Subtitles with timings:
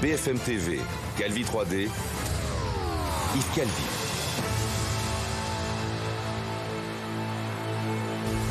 [0.00, 0.78] BFM TV,
[1.18, 1.88] Calvi 3D,
[3.34, 3.72] Yves Calvi.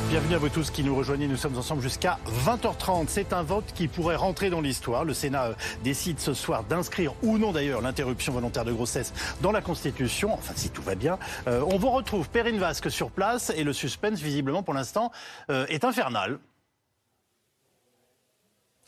[0.10, 1.26] Bienvenue à vous tous qui nous rejoignez.
[1.30, 3.06] Nous sommes ensemble jusqu'à 20h30.
[3.08, 5.06] C'est un vote qui pourrait rentrer dans l'histoire.
[5.06, 5.54] Le Sénat euh,
[5.86, 10.34] décide ce soir d'inscrire ou non d'ailleurs l'interruption volontaire de grossesse dans la Constitution.
[10.34, 11.18] Enfin, si tout va bien.
[11.48, 15.14] Euh, on vous retrouve Perrine Vasque sur place et le suspense, visiblement pour l'instant,
[15.50, 16.40] euh, est infernal.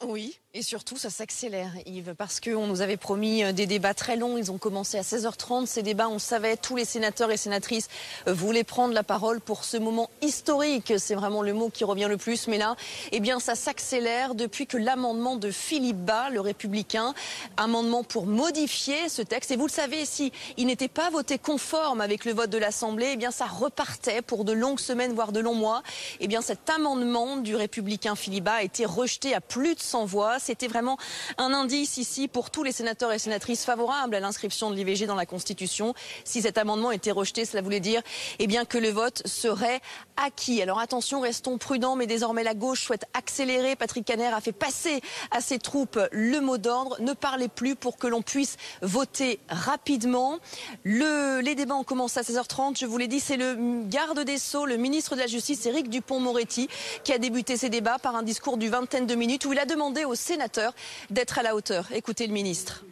[0.08, 4.16] Oui, et surtout, ça s'accélère, Yves, parce qu'on nous avait promis euh, des débats très
[4.16, 4.38] longs.
[4.38, 5.66] Ils ont commencé à 16h30.
[5.66, 7.90] Ces débats, on savait, tous les sénateurs et sénatrices
[8.28, 10.94] euh, voulaient prendre la parole pour ce moment historique.
[10.98, 12.48] C'est vraiment le mot qui revient le plus.
[12.48, 12.78] Mais là,
[13.12, 17.14] eh bien, ça s'accélère depuis que l'amendement de Philippe Bas, le républicain,
[17.58, 19.52] amendement pour modifier ce texte.
[19.52, 23.12] Et vous le savez, si il n'était pas voté conforme avec le vote de l'Assemblée,
[23.14, 25.84] eh bien, ça repartait pour de longues semaines, voire de longs mois.
[26.22, 30.06] Eh bien, cet amendement du républicain Philippe Bas a été rejeté à plus de 100
[30.06, 30.40] voix.
[30.40, 30.98] C'était vraiment
[31.38, 35.16] un indice ici pour tous les sénateurs et sénatrices favorables à l'inscription de l'IVG dans
[35.16, 35.96] la Constitution.
[36.24, 38.02] Si cet amendement était rejeté, cela voulait dire
[38.38, 39.82] eh bien, que le vote serait
[40.16, 40.62] acquis.
[40.62, 43.76] Alors attention, restons prudents, mais désormais la gauche souhaite accélérer.
[43.76, 46.98] Patrick Caner a fait passer à ses troupes le mot d'ordre.
[47.00, 50.38] Ne parlez plus pour que l'on puisse voter rapidement.
[50.84, 52.78] Le, les débats ont commencé à 16h30.
[52.80, 55.90] Je vous l'ai dit, c'est le garde des Sceaux, le ministre de la Justice, Éric
[55.90, 56.70] Dupont-Moretti,
[57.04, 59.66] qui a débuté ces débats par un discours d'une vingtaine de minutes où il a
[59.66, 60.74] demandé aux sénateurs
[61.10, 61.88] d'être à la hauteur.
[61.94, 62.86] Écoutez le ministre.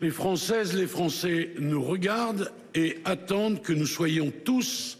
[0.00, 4.98] Les Françaises, les Français nous regardent et attendent que nous soyons tous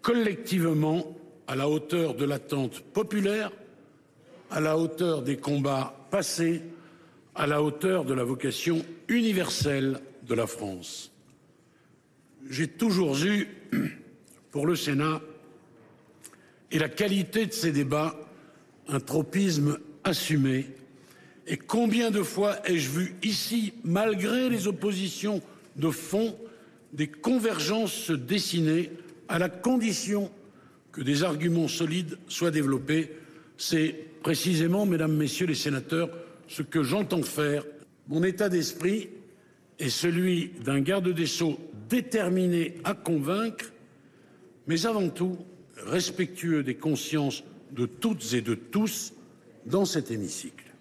[0.00, 3.52] collectivement à la hauteur de l'attente populaire,
[4.50, 6.62] à la hauteur des combats passés,
[7.34, 11.10] à la hauteur de la vocation universelle de la France.
[12.50, 13.48] J'ai toujours eu,
[14.50, 15.20] pour le Sénat
[16.70, 18.14] et la qualité de ces débats,
[18.88, 20.66] un tropisme assumé.
[21.46, 25.42] Et combien de fois ai-je vu ici, malgré les oppositions
[25.76, 26.36] de fond,
[26.92, 28.90] des convergences se dessiner
[29.28, 30.30] à la condition
[30.92, 33.10] que des arguments solides soient développés?
[33.56, 36.10] C'est précisément, mesdames, messieurs les sénateurs,
[36.48, 37.64] ce que j'entends faire.
[38.08, 39.08] Mon état d'esprit
[39.78, 43.72] est celui d'un garde des Sceaux déterminé à convaincre,
[44.66, 45.38] mais avant tout
[45.86, 49.12] respectueux des consciences de toutes et de tous
[49.66, 50.71] dans cet hémicycle.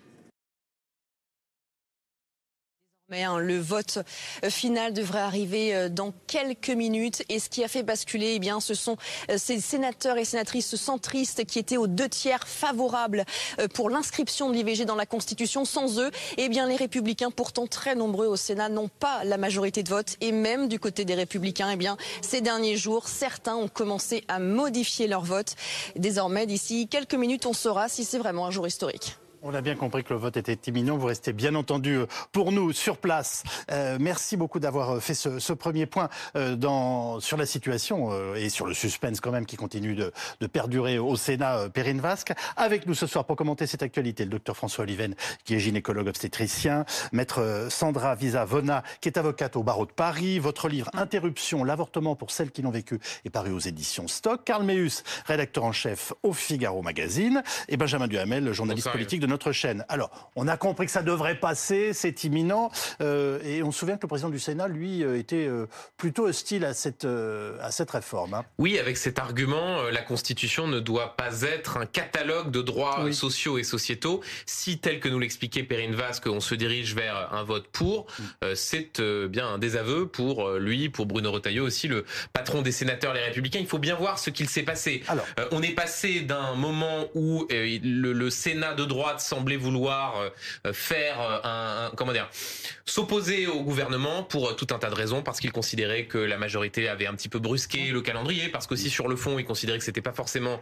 [3.14, 4.00] Hein, le vote
[4.46, 7.24] euh, final devrait arriver euh, dans quelques minutes.
[7.28, 8.96] Et ce qui a fait basculer, eh bien, ce sont
[9.30, 13.26] euh, ces sénateurs et sénatrices centristes qui étaient aux deux tiers favorables
[13.74, 15.66] pour l'inscription de l'IVG dans la Constitution.
[15.66, 19.84] Sans eux, eh bien, les républicains, pourtant très nombreux au Sénat, n'ont pas la majorité
[19.84, 20.16] de vote.
[20.22, 24.40] Et même du côté des républicains, eh bien, ces derniers jours, certains ont commencé à
[24.40, 25.56] modifier leur vote.
[25.98, 29.18] Désormais, d'ici quelques minutes, on saura si c'est vraiment un jour historique.
[29.44, 30.98] On a bien compris que le vote était imminent.
[30.98, 33.42] Vous restez bien entendu euh, pour nous sur place.
[33.72, 38.12] Euh, merci beaucoup d'avoir euh, fait ce, ce, premier point euh, dans, sur la situation
[38.12, 41.58] euh, et sur le suspense quand même qui continue de, de perdurer au Sénat.
[41.58, 44.26] Euh, Perrine Vasque avec nous ce soir pour commenter cette actualité.
[44.26, 49.64] Le docteur François Oliven qui est gynécologue obstétricien, maître Sandra Visa-Vona qui est avocate au
[49.64, 50.38] barreau de Paris.
[50.38, 54.44] Votre livre Interruption, l'avortement pour celles qui l'ont vécu est paru aux éditions Stock.
[54.46, 59.52] Karl Meus, rédacteur en chef au Figaro Magazine et Benjamin Duhamel, journaliste politique de notre
[59.52, 59.84] chaîne.
[59.90, 62.72] Alors, on a compris que ça devrait passer, c'est imminent.
[63.02, 66.28] Euh, et on se souvient que le président du Sénat, lui, euh, était euh, plutôt
[66.28, 68.34] hostile à cette, à cette réforme.
[68.34, 68.46] Hein.
[68.60, 73.14] Oui, avec cet argument, la Constitution ne doit pas être un catalogue de droits oui.
[73.14, 74.22] sociaux et sociétaux.
[74.46, 78.24] Si, tel que nous l'expliquait Perrine Vasque, on se dirige vers un vote pour, mm.
[78.44, 83.14] euh, c'est bien un désaveu pour lui, pour Bruno Retailleau aussi, le patron des sénateurs
[83.14, 83.60] Les Républicains.
[83.60, 85.04] Il faut bien voir ce qu'il s'est passé.
[85.08, 85.26] Alors.
[85.52, 90.22] on est passé d'un moment où le, le Sénat de droite semblait vouloir
[90.66, 92.30] euh, faire euh, un, comment dire
[92.86, 96.38] s'opposer au gouvernement pour euh, tout un tas de raisons parce qu'il considérait que la
[96.38, 99.78] majorité avait un petit peu brusqué le calendrier parce qu'aussi sur le fond il considérait
[99.78, 100.62] que c'était pas forcément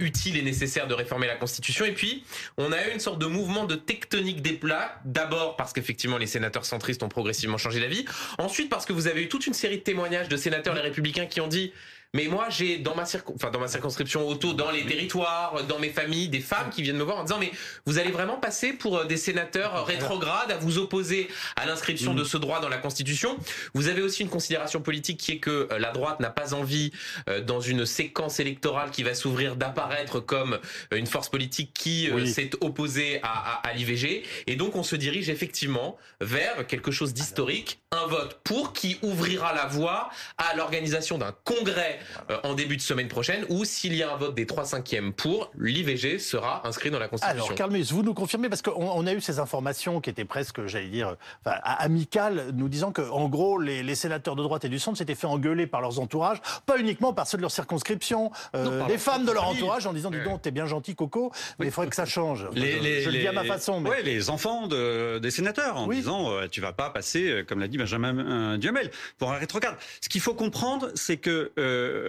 [0.00, 1.84] utile et nécessaire de réformer la constitution.
[1.84, 2.24] Et puis
[2.58, 5.00] on a eu une sorte de mouvement de tectonique des plats.
[5.04, 8.04] D'abord parce qu'effectivement les sénateurs centristes ont progressivement changé d'avis.
[8.38, 11.26] Ensuite parce que vous avez eu toute une série de témoignages de sénateurs les républicains
[11.26, 11.72] qui ont dit
[12.12, 13.34] mais moi, j'ai dans ma circon...
[13.36, 16.96] enfin, dans ma circonscription auto, dans les territoires, dans mes familles, des femmes qui viennent
[16.96, 17.52] me voir en disant mais
[17.86, 22.24] vous allez vraiment passer pour euh, des sénateurs rétrogrades à vous opposer à l'inscription de
[22.24, 23.38] ce droit dans la Constitution.
[23.74, 26.90] Vous avez aussi une considération politique qui est que euh, la droite n'a pas envie,
[27.28, 30.58] euh, dans une séquence électorale qui va s'ouvrir, d'apparaître comme
[30.92, 32.28] une force politique qui oui.
[32.28, 34.24] s'est opposée à, à, à l'IVG.
[34.48, 39.52] Et donc, on se dirige effectivement vers quelque chose d'historique, un vote pour qui ouvrira
[39.54, 41.99] la voie à l'organisation d'un congrès
[42.44, 45.50] en début de semaine prochaine, ou s'il y a un vote des 3 cinquièmes pour,
[45.58, 47.44] l'IVG sera inscrit dans la Constitution.
[47.44, 50.88] Alors, Carl vous nous confirmez, parce qu'on a eu ces informations qui étaient presque, j'allais
[50.88, 54.78] dire, enfin, amicales, nous disant que, en gros, les, les, sénateurs de droite et du
[54.78, 58.86] centre s'étaient fait engueuler par leurs entourages, pas uniquement par ceux de leur circonscription, euh,
[58.88, 61.72] les femmes de leur entourage, en disant, dis donc, t'es bien gentil, Coco, mais il
[61.72, 62.48] faudrait que ça change.
[62.52, 63.80] Les, je, le dis à ma façon.
[63.80, 64.02] Mais...
[64.02, 67.68] les enfants de, des sénateurs, en disant, euh, tu vas pas passer, euh, comme l'a
[67.68, 69.76] dit Benjamin Duhamel, pour un rétrograde.
[70.00, 71.52] Ce qu'il faut comprendre, c'est que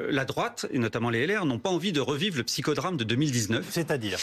[0.10, 3.66] la droite, et notamment les LR, n'ont pas envie de revivre le psychodrame de 2019.
[3.70, 4.18] C'est-à-dire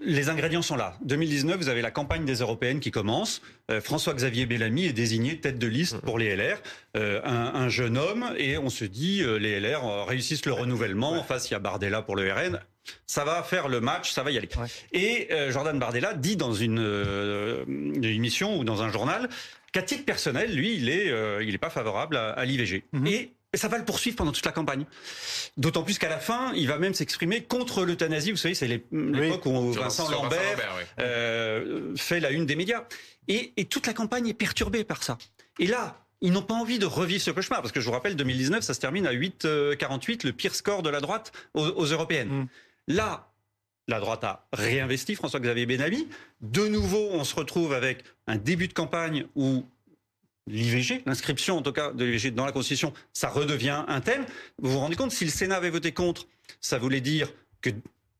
[0.00, 0.96] Les ingrédients sont là.
[1.04, 3.42] 2019, vous avez la campagne des européennes qui commence.
[3.82, 6.58] François-Xavier Bellamy est désigné tête de liste pour les LR.
[6.94, 11.12] un, jeune homme, et on se dit, les LR réussissent le renouvellement.
[11.12, 12.60] En face, il y a Bardella pour le RN
[13.06, 14.48] ça va faire le match, ça va y aller.
[14.92, 19.28] Et euh, Jordan Bardella dit dans euh, une, émission ou dans un journal
[19.72, 22.84] qu'à titre personnel, lui, il est, euh, il est pas favorable à, l'IVG.
[22.92, 23.06] Mhm.
[23.06, 24.84] Et ça va le poursuivre pendant toute la campagne.
[25.56, 28.30] D'autant plus qu'à la fin, il va même s'exprimer contre l'euthanasie.
[28.30, 30.58] Vous savez, c'est l'époque où Vincent Lambert,
[31.96, 32.84] fait la une des médias.
[33.28, 35.16] Et, et toute la campagne est perturbée par ça.
[35.58, 38.16] Et là, ils n'ont pas envie de revivre ce cauchemar, parce que je vous rappelle,
[38.16, 42.28] 2019, ça se termine à 8,48, le pire score de la droite aux, européennes.
[42.28, 42.48] Mm.
[42.88, 43.30] Là,
[43.88, 46.08] la droite a réinvesti François-Xavier Benali.
[46.40, 49.66] De nouveau, on se retrouve avec un début de campagne où
[50.46, 54.26] l'IVG, l'inscription en tout cas de l'IVG dans la Constitution, ça redevient un thème.
[54.58, 56.26] Vous vous rendez compte, si le Sénat avait voté contre,
[56.60, 57.70] ça voulait dire que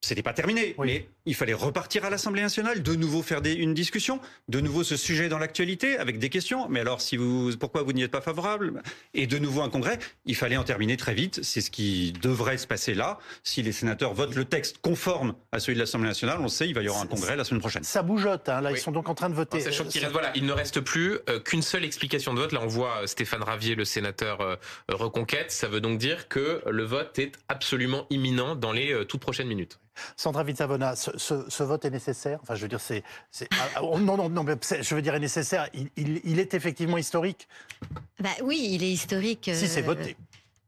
[0.04, 3.74] c'était pas terminé, mais il fallait repartir à l'Assemblée nationale, de nouveau faire des, une
[3.74, 6.68] discussion, de nouveau ce sujet dans l'actualité avec des questions.
[6.68, 8.82] Mais alors, si vous, pourquoi vous n'y êtes pas favorable?
[9.14, 9.98] Et de nouveau un congrès.
[10.26, 11.40] Il fallait en terminer très vite.
[11.42, 13.18] C'est ce qui devrait se passer là.
[13.42, 16.74] Si les sénateurs votent le texte conforme à celui de l'Assemblée nationale, on sait, il
[16.74, 17.84] va y avoir un congrès la semaine prochaine.
[17.84, 18.48] Ça bougeote.
[18.48, 18.60] Hein.
[18.60, 19.60] Là, ils sont donc en train de voter.
[19.60, 22.52] sachant qu'il voilà, il ne reste plus euh, qu'une seule explication de vote.
[22.52, 24.56] Là, on voit euh, Stéphane Ravier, le sénateur euh,
[24.88, 25.50] Reconquête.
[25.50, 29.78] Ça veut donc dire que le vote est absolument imminent dans les toutes prochaines minutes.
[30.17, 32.38] Sandra Vitsavona, ce, vote est nécessaire?
[32.43, 33.02] Enfin, je veux dire, c'est.
[33.52, 35.69] Ah, ah, oh, non, non, non, mais je veux dire, est nécessaire.
[35.96, 37.49] Il, est effectivement historique
[38.20, 39.50] bah, Oui, il est historique.
[39.52, 40.17] Si c'est euh, voté.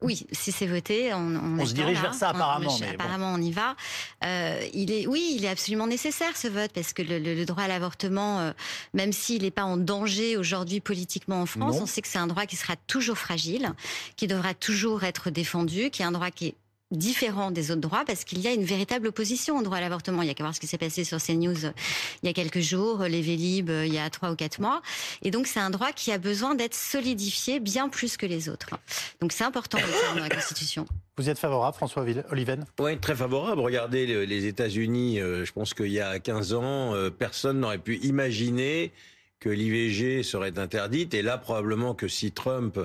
[0.03, 2.71] Oui, si c'est voté, on, on, se dirige vers ça apparemment.
[2.71, 3.77] On, apparemment, on y va.
[4.25, 7.69] Euh, il est, oui, il est absolument nécessaire ce vote parce que le, droit à
[7.69, 8.53] l'avortement, euh,
[8.93, 12.27] même s'il n'est pas en danger aujourd'hui politiquement en France, on sait que c'est un
[12.27, 13.73] droit qui sera toujours fragile,
[14.17, 16.55] qui devra toujours être défendu, qui est un droit qui est
[16.93, 20.23] différent des autres droits parce qu'il y a une véritable opposition au droit à l'avortement.
[20.23, 21.73] Il y a qu'à voir ce qui s'est passé sur CNews euh,
[22.23, 24.83] il y a quelques jours, les Vélib euh, il y a trois ou quatre mois.
[25.23, 28.71] Et donc c'est un droit qui a besoin d'être solidifié bien plus que les autres.
[29.21, 29.79] Donc c'est important
[30.15, 30.87] dans la Constitution.
[31.17, 32.65] Vous êtes favorable, François Oliven?
[32.79, 33.61] Oui, très favorable.
[33.61, 38.93] Regardez les États-Unis, euh, je pense qu'il y a 15 ans, personne n'aurait pu imaginer
[39.41, 41.15] que l'IVG serait interdite.
[41.15, 42.79] Et là, probablement que si Trump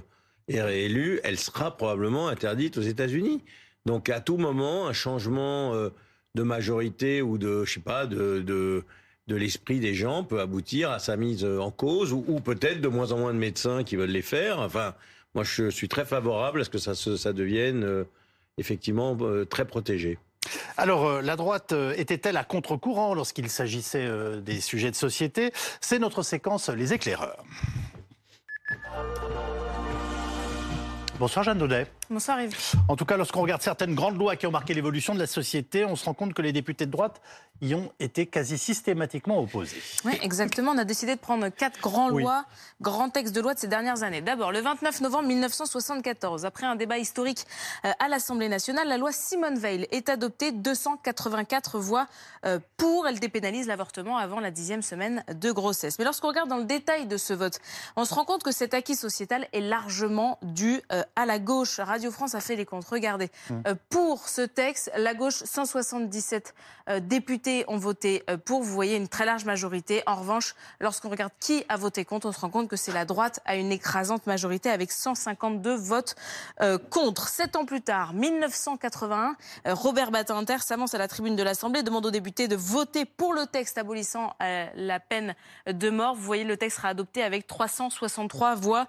[0.47, 3.41] est réélu, elle sera probablement interdite aux États-Unis.
[3.85, 5.89] Donc à tout moment, un changement euh,
[6.35, 8.83] de majorité ou de, je sais pas, de, de,
[9.27, 13.17] l'esprit des gens peut aboutir à sa mise en cause ou, peut-être de moins en
[13.17, 14.59] moins de médecins qui veulent les faire.
[14.59, 14.93] Enfin,
[15.35, 18.03] moi, je suis très favorable à ce que ça, devienne euh,
[18.57, 20.19] effectivement euh, très protégé.
[20.75, 24.09] Alors, la droite était-elle à contre-courant lorsqu'il s'agissait
[24.41, 25.53] des sujets de société?
[25.79, 27.45] C'est notre séquence Les éclaireurs.
[31.21, 31.85] Bonsoir Jeanne Daudet.
[32.09, 32.73] Bonsoir Yves.
[32.87, 35.85] En tout cas, lorsqu'on regarde certaines grandes lois qui ont marqué l'évolution de la société,
[35.85, 37.21] on se rend compte que les députés de droite
[37.61, 39.81] y ont été quasi systématiquement opposés.
[40.03, 40.71] Oui, exactement.
[40.71, 42.45] On a décidé de prendre quatre grands lois,
[42.81, 44.21] grands textes de loi de ces dernières années.
[44.21, 47.45] D'abord, le 29 novembre 1974, après un débat historique
[47.85, 52.07] euh, à l'Assemblée nationale, la loi Simone Veil est adoptée 284 voix
[52.45, 53.07] euh, pour.
[53.07, 55.99] Elle dépénalise l'avortement avant la dixième semaine de grossesse.
[55.99, 57.59] Mais lorsqu'on regarde dans le détail de ce vote,
[57.95, 61.79] on se rend compte que cet acquis sociétal est largement dû euh, à la gauche.
[61.79, 62.85] Radio France a fait les comptes.
[62.85, 63.61] Regardez, hum.
[63.89, 66.55] pour ce texte, la gauche, 177
[67.01, 68.61] députés ont voté euh, pour.
[68.63, 70.03] Vous voyez une très large majorité.
[70.05, 73.05] En revanche, lorsqu'on regarde qui a voté contre, on se rend compte que c'est la
[73.05, 76.15] droite à une écrasante majorité avec 152 votes
[76.61, 77.27] euh, contre.
[77.27, 79.35] Sept ans plus tard, 1981,
[79.67, 83.33] euh, Robert Badinter s'avance à la tribune de l'Assemblée, demande aux députés de voter pour
[83.33, 85.35] le texte abolissant la peine
[85.67, 86.15] de mort.
[86.15, 88.87] Vous voyez, le texte sera adopté avec 363 voix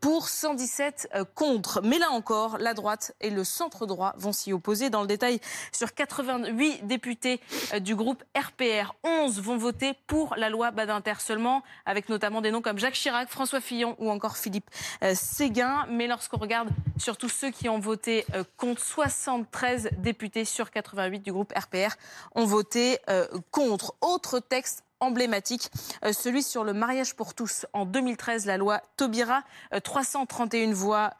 [0.00, 1.80] pour 117 contre.
[1.82, 4.90] Mais là encore, la droite et le centre droit vont s'y opposer.
[4.90, 5.40] Dans le détail,
[5.72, 7.40] sur 88 députés
[7.80, 8.94] du groupe RPR.
[9.04, 13.28] 11 vont voter pour la loi Badinter seulement, avec notamment des noms comme Jacques Chirac,
[13.28, 14.70] François Fillon ou encore Philippe
[15.02, 15.86] euh, Séguin.
[15.90, 16.68] Mais lorsqu'on regarde
[16.98, 21.94] surtout ceux qui ont voté euh, contre, 73 députés sur 88 du groupe RPR
[22.34, 23.94] ont voté euh, contre.
[24.00, 25.70] Autre texte emblématique,
[26.12, 27.64] celui sur le mariage pour tous.
[27.72, 29.44] En 2013, la loi Taubira,
[29.82, 31.14] 331 voix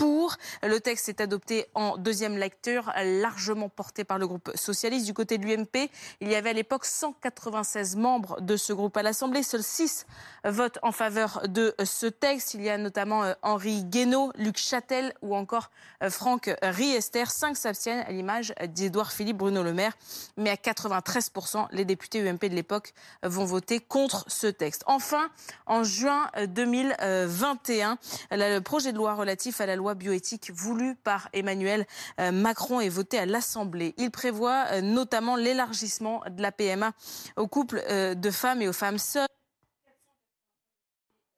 [0.00, 0.38] pour.
[0.62, 5.04] Le texte est adopté en deuxième lecture, largement porté par le groupe socialiste.
[5.04, 5.90] Du côté de l'UMP,
[6.22, 9.42] il y avait à l'époque 196 membres de ce groupe à l'Assemblée.
[9.42, 10.06] Seuls 6
[10.44, 12.54] votent en faveur de ce texte.
[12.54, 15.70] Il y a notamment euh, Henri Guénaud, Luc Châtel ou encore
[16.02, 17.26] euh, Franck Riester.
[17.26, 19.92] 5 s'abstiennent à l'image d'Édouard Philippe Bruno Le Maire.
[20.38, 24.82] Mais à 93%, les députés UMP de l'époque vont voter contre ce texte.
[24.86, 25.28] Enfin,
[25.66, 27.98] en juin 2021,
[28.30, 31.86] le projet de loi relatif à la loi bioéthique voulu par Emmanuel
[32.20, 33.94] euh, Macron est voté à l'Assemblée.
[33.96, 36.92] Il prévoit notamment l'élargissement de la PMA
[37.36, 39.29] aux couples de femmes et aux femmes seules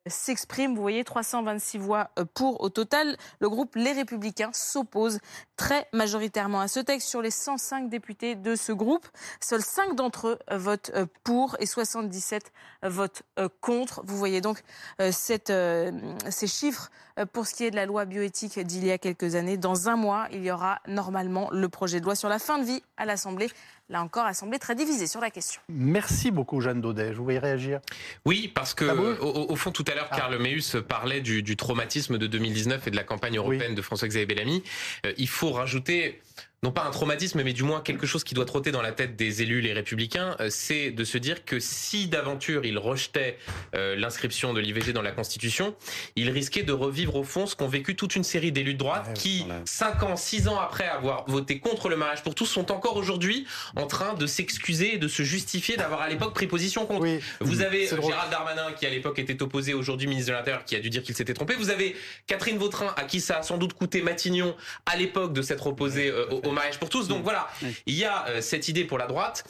[0.06, 0.74] s'exprime.
[0.74, 3.16] Vous voyez, 326 voix euh, pour au total.
[3.40, 5.18] Le groupe Les Républicains s'oppose
[5.56, 7.08] très majoritairement à ce texte.
[7.08, 9.06] Sur les 105 députés de ce groupe,
[9.40, 13.22] seuls 5 d'entre eux euh, votent euh, pour et 77 votent
[13.60, 14.02] contre.
[14.04, 14.62] Vous voyez donc
[14.98, 16.90] ces chiffres
[17.32, 19.56] pour ce qui est de la loi bioéthique d'il y a quelques années.
[19.56, 22.64] Dans un mois, il y aura normalement le projet de loi sur la fin de
[22.64, 23.50] vie à l'Assemblée
[23.92, 25.60] là encore, Assemblée très divisée sur la question.
[25.68, 27.12] Merci beaucoup, Jeanne Daudet.
[27.12, 27.80] Je voyez réagir
[28.24, 28.84] Oui, parce que,
[29.20, 30.42] au, fond, tout à l'heure, Karl ah.
[30.42, 34.64] Meus parlait du, traumatisme de 2019 et de la campagne européenne de François-Xavier Bellamy.
[35.06, 36.20] Euh, il faut rajouter
[36.64, 39.16] non pas un traumatisme, mais du moins quelque chose qui doit trotter dans la tête
[39.16, 43.36] des élus, les républicains, euh, c'est de se dire que si d'aventure ils rejetaient
[43.74, 45.74] euh, l'inscription de l'IVG dans la Constitution,
[46.14, 49.12] ils risquaient de revivre au fond ce qu'ont vécu toute une série d'élus de droite
[49.14, 52.96] qui, cinq ans, six ans après avoir voté contre le mariage pour tous, sont encore
[52.96, 57.08] aujourd'hui en train de s'excuser et de se justifier d'avoir à l'époque pris position contre.
[57.40, 60.76] Vous avez euh, Gérald Darmanin qui à l'époque était opposé, aujourd'hui ministre de l'Intérieur, qui
[60.76, 61.56] a dû dire qu'il s'était trompé.
[61.56, 61.96] Vous avez
[62.28, 64.54] Catherine Vautrin à qui ça a sans doute coûté Matignon
[64.86, 67.08] à l'époque de s'être opposé au mariage pour tous.
[67.08, 67.48] Donc voilà,
[67.86, 69.44] il y a euh, cette idée pour la droite.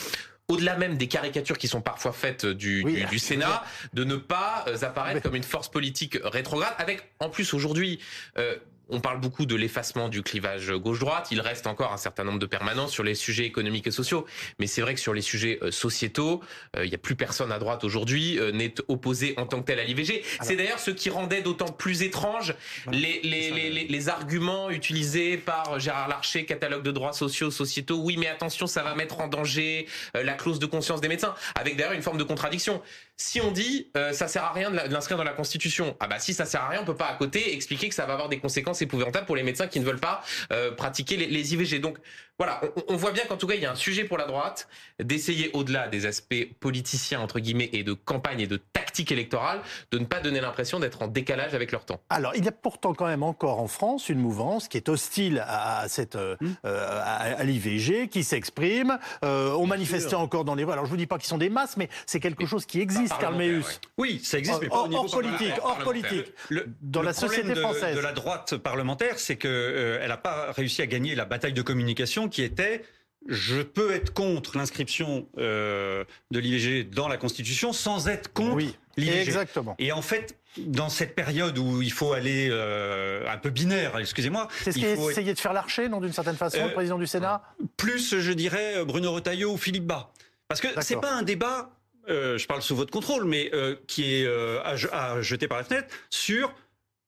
[0.49, 4.76] Au-delà même des caricatures qui sont parfois faites du, du, Sénat, de ne pas euh,
[4.82, 8.00] apparaître comme une force politique rétrograde, avec en plus aujourd'hui
[8.37, 8.56] euh,
[8.93, 11.29] on parle beaucoup de l'effacement du clivage gauche-droite.
[11.31, 14.27] Il reste encore un certain nombre de permanents sur les sujets économiques et sociaux.
[14.59, 16.43] Mais c'est vrai que sur les sujets euh, sociétaux,
[16.77, 19.67] euh, il n'y a plus personne à droite aujourd'hui euh, n'est opposé en tant que
[19.67, 20.23] tel à l'IVG.
[20.43, 22.55] C'est d'ailleurs ce qui rendait d'autant plus étrange
[22.91, 27.97] les, les, les, arguments utilisés par Gérard Larcher, catalogue de droits sociaux, sociétaux.
[27.97, 31.77] Oui, mais attention, ça va mettre en danger la clause de conscience des médecins, avec
[31.77, 32.83] d'ailleurs une forme de contradiction.
[33.16, 36.19] Si on dit euh, ça sert à rien de l'inscrire dans la Constitution, ah bah
[36.19, 38.28] si ça sert à rien, on peut pas à côté expliquer que ça va avoir
[38.28, 41.78] des conséquences épouvantables pour les médecins qui ne veulent pas euh, pratiquer les, les, IVG.
[41.78, 41.99] Donc
[42.43, 44.67] voilà, on, voit bien qu'en tout cas, il y a un sujet pour la droite
[44.99, 49.61] d'essayer, au-delà des aspects politiciens, entre guillemets, et de campagne et de tactique électorale,
[49.93, 52.01] de ne pas donner l'impression d'être en décalage avec leur temps.
[52.11, 55.45] Alors, il y a pourtant quand même encore en France une mouvance qui est hostile
[55.47, 56.49] à, cette, euh, mmh.
[56.65, 58.99] euh, à, l'IVG, qui s'exprime.
[59.25, 60.73] Euh, on manifestait encore dans les voies.
[60.73, 63.17] Alors, je vous dis pas qu'ils sont des masses, mais c'est quelque chose qui existe,
[63.21, 63.79] Carl Meus.
[63.99, 66.33] Oui, ça existe, mais pas hors, au niveau hors politique, hors politique.
[66.81, 67.95] dans la société française.
[67.95, 72.32] De la droite parlementaire, c'est qu'elle n'a pas réussi à gagner la bataille de communication
[72.33, 72.83] qui était
[73.29, 78.77] je peux être contre l'inscription euh, de l'IVG dans la Constitution sans être contre oui,
[78.97, 79.21] l'IVG.
[79.21, 79.77] Exactement.
[79.79, 84.49] Et en fait, dans cette période où il faut aller euh, un peu binaire, excusez-moi.
[84.62, 86.99] C'est ce qu'il faut essayer de faire l'archer, non, d'une certaine façon, le euh, président
[86.99, 87.43] du Sénat?
[87.77, 90.12] Plus, je dirais, Bruno Retailleau ou Philippe Bas.
[90.49, 91.71] Parce que c'est pas un débat,
[92.09, 93.51] je parle sous votre contrôle, mais
[93.87, 94.27] qui est
[94.62, 96.53] à jeter par la fenêtre sur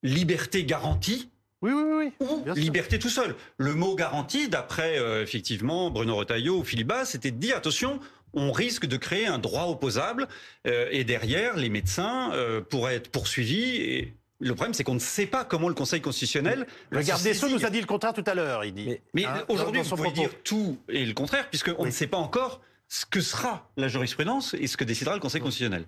[0.02, 1.30] liberté garantie
[1.72, 2.60] oui, oui, oui.
[2.60, 3.34] liberté tout seul.
[3.56, 8.00] Le mot garantie, d'après euh, effectivement Bruno Retailleau ou Philippe Bas, c'était de dire attention,
[8.34, 10.28] on risque de créer un droit opposable
[10.66, 14.98] euh, et derrière, les médecins euh, pourraient être poursuivis et le problème, c'est qu'on ne
[14.98, 16.66] sait pas comment le Conseil constitutionnel.
[16.90, 18.64] Le garde des Sceaux nous a dit le contraire tout à l'heure.
[18.64, 18.96] Il dit.
[19.14, 22.60] Mais, hein, aujourd'hui, on peut dire tout et le contraire, puisqu'on ne sait pas encore
[22.88, 25.86] ce que sera la jurisprudence et ce que décidera le Conseil constitutionnel.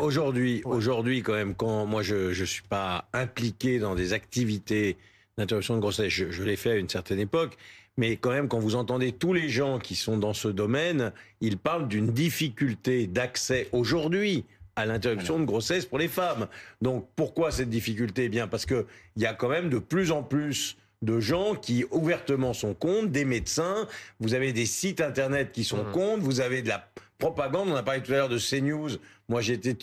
[0.00, 4.96] Aujourd'hui, aujourd'hui, quand même, quand moi je ne suis pas impliqué dans des activités
[5.38, 6.08] d'interruption de grossesse.
[6.08, 7.56] Je, l'ai fait à une certaine époque.
[7.96, 11.58] Mais quand même, quand vous entendez tous les gens qui sont dans ce domaine, ils
[11.58, 14.44] parlent d'une difficulté d'accès aujourd'hui
[14.76, 16.48] à l'interruption de grossesse pour les femmes.
[16.80, 18.24] Donc pourquoi cette difficulté?
[18.24, 18.86] Eh Bien parce qu'il
[19.16, 23.24] y a quand même de plus en plus de gens qui ouvertement sont contre, des
[23.24, 23.86] médecins,
[24.20, 25.92] vous avez des sites internet qui sont mmh.
[25.92, 26.88] contre, vous avez de la
[27.22, 28.98] propagande, on a parlé tout à l'heure de CNews,
[29.28, 29.76] moi, j'étais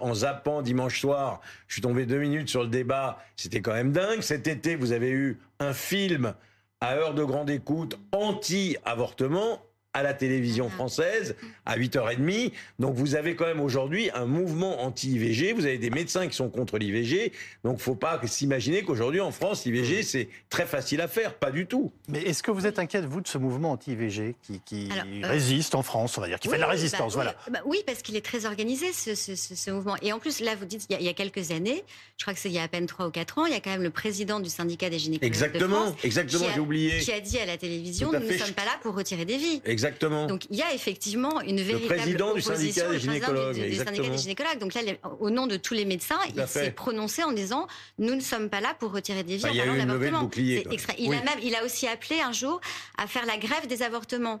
[0.00, 3.18] en zappant dimanche soir, je suis tombé deux minutes sur le débat.
[3.36, 4.22] C'était quand même dingue.
[4.22, 6.34] Cet été, vous avez eu un film
[6.80, 9.60] à heure de grande écoute anti-avortement
[9.94, 11.34] à la télévision française
[11.66, 12.52] à 8h30.
[12.78, 15.52] Donc vous avez quand même aujourd'hui un mouvement anti-IVG.
[15.52, 17.32] Vous avez des médecins qui sont contre l'IVG.
[17.64, 21.34] Donc faut pas s'imaginer qu'aujourd'hui en France, l'IVG c'est très facile à faire.
[21.34, 21.90] Pas du tout.
[22.08, 25.82] Mais est-ce que vous êtes inquiète, vous, de ce mouvement anti-IVG qui, euh, résiste en
[25.82, 27.36] France, on va dire, qui fait de la résistance bah voilà.
[27.50, 29.96] Bah oui, parce qu'il est très organisé, ce, ce, mouvement.
[30.02, 31.84] Et en plus, là, vous dites, il y, a, quelques années,
[32.16, 33.56] je crois que c'est il y a à peine 3 ou 4 ans, il y
[33.56, 36.98] a quand même le président du syndicat des gynécologues exactement, de France, exactement, j'ai oublié.
[37.00, 39.60] Qui a dit à la télévision, nous ne sommes pas là pour retirer des vies.
[39.64, 39.77] Exactement.
[40.26, 43.54] Donc il y a effectivement une véritable le président du syndicat des gynécologues.
[43.54, 44.58] Du, syndicat des gynécologues.
[44.58, 44.80] Donc là,
[45.20, 47.66] au nom de tous les médecins, il s'est prononcé en disant,
[47.98, 50.30] nous ne sommes pas là pour retirer des vies bah, en parlant d'avortement.
[50.36, 52.60] Il, a même, il a aussi appelé un jour
[52.96, 54.40] à faire la grève des avortements.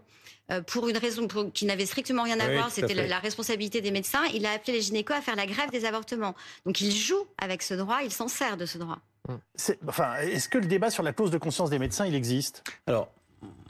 [0.50, 4.22] Euh, pour une raison qui n'avait strictement rien à voir, c'était la, responsabilité des médecins.
[4.32, 6.34] Il a appelé les gynécos à faire la grève des avortements.
[6.64, 8.98] Donc il joue avec ce droit, il s'en sert de ce droit.
[9.28, 12.64] Est, enfin, est-ce que le débat sur la clause de conscience des médecins, il existe?
[12.86, 13.12] Alors,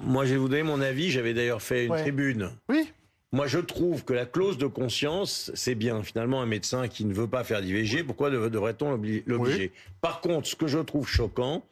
[0.01, 1.11] moi, je vais vous donner mon avis.
[1.11, 2.51] J'avais d'ailleurs fait une tribune.
[2.69, 2.91] Oui.
[3.33, 6.03] Moi, je trouve que la clause de conscience, c'est bien.
[6.03, 9.73] Finalement, un médecin qui ne veut pas faire d'IVG, pourquoi devrait-on l'obliger?
[10.01, 11.63] Par contre, ce que je trouve choquant,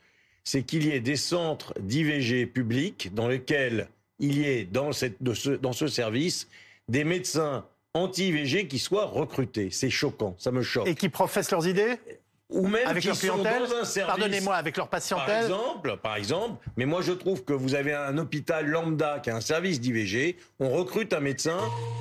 [0.45, 3.89] c'est qu'il y ait des centres d'IVG publics dans lesquels
[4.19, 6.47] il y ait dans, cette, ce, dans ce service
[6.89, 9.71] des médecins anti-IVG qui soient recrutés.
[9.71, 10.87] C'est choquant, ça me choque.
[10.87, 11.97] Et qui professent leurs idées?
[12.49, 13.65] Ou même avec leur clientèle,
[14.07, 15.27] Pardonnez-moi, avec leur patientèle.
[15.27, 19.31] Par exemple, par exemple, mais moi je trouve que vous avez un hôpital lambda qui
[19.31, 21.59] a un service d'IVG, on recrute un médecin,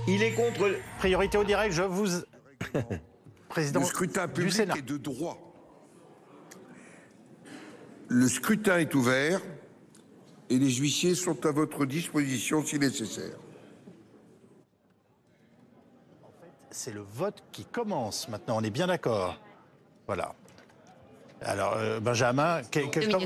[0.07, 0.75] il est contre.
[0.99, 2.07] Priorité au direct, je vous.
[3.49, 5.39] Président Le scrutin public est de droit.
[8.07, 9.41] Le scrutin est ouvert
[10.49, 13.37] et les huissiers sont à votre disposition si nécessaire.
[16.23, 19.39] En fait, c'est le vote qui commence maintenant, on est bien d'accord.
[20.07, 20.33] Voilà.
[21.41, 22.61] Alors, euh, Benjamin,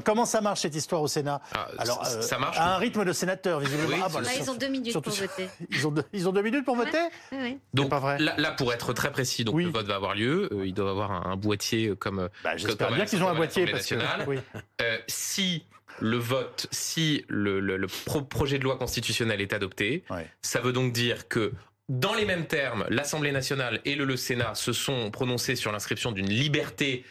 [0.04, 3.06] comment ça marche cette histoire au Sénat ah, Alors, ça euh, marche à un rythme
[3.06, 4.06] de sénateur, visiblement.
[4.06, 5.50] Ah, bah, ils ont deux minutes pour voter.
[5.72, 6.98] Ils ont, deux, ils ont deux minutes pour voter
[7.32, 8.18] oui, Donc, pas vrai.
[8.20, 10.50] Là, pour être très précis, donc le vote va avoir lieu.
[10.52, 12.30] Euh, ils doivent avoir un, boîtier comme.
[12.44, 13.96] Bah, J'espère bien qu'ils ont un boîtier parce que.
[15.08, 15.64] si
[16.00, 17.88] le vote, si le,
[18.30, 20.04] projet de loi constitutionnel est adopté,
[20.42, 21.54] ça veut donc dire que
[21.90, 26.30] dans les mêmes termes, l'Assemblée nationale et le, Sénat se sont prononcés sur l'inscription d'une
[26.30, 27.04] liberté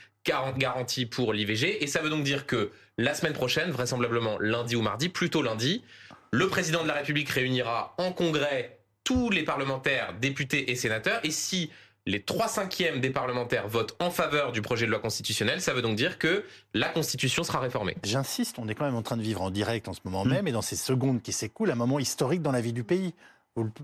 [0.56, 1.82] garantie pour l'IVG.
[1.82, 5.82] Et ça veut donc dire que la semaine prochaine, vraisemblablement lundi ou mardi, plutôt lundi,
[6.30, 11.20] le président de la République réunira en congrès tous les parlementaires, députés et sénateurs.
[11.24, 11.70] Et si
[12.06, 15.82] les trois cinquièmes des parlementaires votent en faveur du projet de loi constitutionnelle, ça veut
[15.82, 17.96] donc dire que la Constitution sera réformée.
[18.04, 20.30] J'insiste, on est quand même en train de vivre en direct en ce moment mmh.
[20.30, 23.14] même, et dans ces secondes qui s'écoulent, un moment historique dans la vie du pays.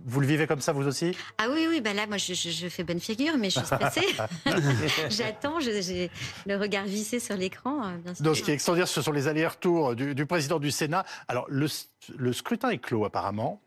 [0.07, 1.17] Vous, le vivez comme ça, vous aussi?
[1.39, 2.35] Ah oui, oui, bah là, moi, je,
[2.69, 4.07] fais bonne figure, mais je suis stressée.
[5.11, 6.11] J'attends, j'ai
[6.47, 8.25] le regard vissé sur l'écran, euh, bien sûr.
[8.25, 11.05] Donc, ce qui est extraordinaire, ce sont les allers-retours du, président du Sénat.
[11.29, 13.61] Alors, le, scrutin est clos, apparemment.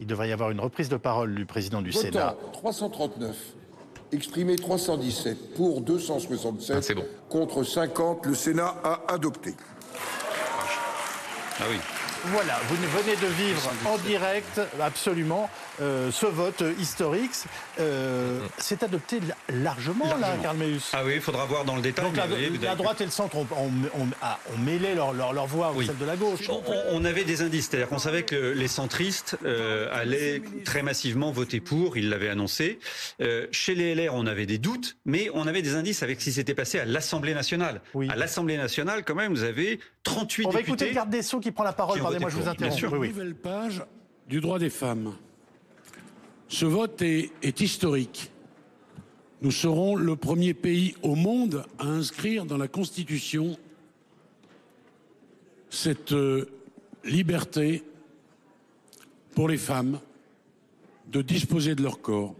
[0.00, 2.36] Il devrait y avoir une reprise de parole du président du Sénat.
[2.52, 3.36] 339,
[4.12, 7.04] exprimé 317, pour 267, ah, bon.
[7.28, 8.26] contre 50.
[8.26, 9.54] Le Sénat a adopté.
[11.60, 11.76] Ah oui.
[12.26, 15.50] Voilà, vous venez de vivre en direct, absolument,
[15.82, 17.32] euh, ce vote historique.
[17.80, 19.18] Euh, c'est adopté
[19.48, 20.90] largement, là, Karl Meus.
[20.92, 22.04] Ah oui, il faudra voir dans le détail.
[22.04, 23.46] Donc la, droite et le centre ont,
[24.20, 25.86] ah, mêlé leur, leur, voix oui.
[25.86, 26.48] celle de la gauche.
[26.90, 31.60] On, avait des indices, c'est-à-dire qu'on savait que les centristes euh, allaient très massivement voter
[31.60, 32.78] pour, ils l'avaient annoncé.
[33.50, 36.32] chez les LR, on avait des doutes, mais on avait des indices avec ce qui
[36.32, 37.80] s'était passé à l'Assemblée nationale.
[38.08, 40.46] À l'Assemblée nationale, quand même, vous avez 38 députés.
[40.46, 42.82] On va écouter le garde des Sceaux qui prend la parole moi je vous interromps.
[42.82, 43.82] Nouvelle page
[44.28, 45.14] du droit des femmes.
[46.52, 48.30] Ce vote est, historique.
[49.40, 53.56] Nous serons le premier pays au monde à inscrire dans la Constitution
[55.70, 56.44] cette euh,
[57.04, 57.82] liberté
[59.34, 59.98] pour les femmes
[61.06, 62.34] de disposer de leur corps.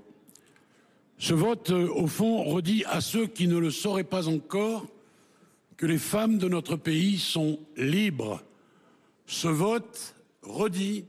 [1.16, 4.87] Ce vote, euh, au fond, redit à ceux qui ne le sauraient pas encore
[5.79, 8.42] que les femmes de notre pays sont libres.
[9.27, 11.07] Ce vote redit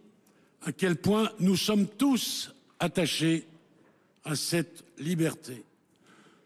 [0.61, 2.52] à quel point nous sommes tous
[2.83, 3.47] attachés
[4.25, 5.63] à cette liberté.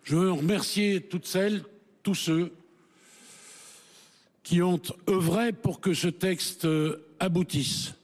[0.04, 1.63] Je veux remercier toutes celles,
[2.04, 2.54] tous ceux
[4.43, 6.67] qui ont œuvré pour que ce texte
[7.19, 7.95] aboutisse.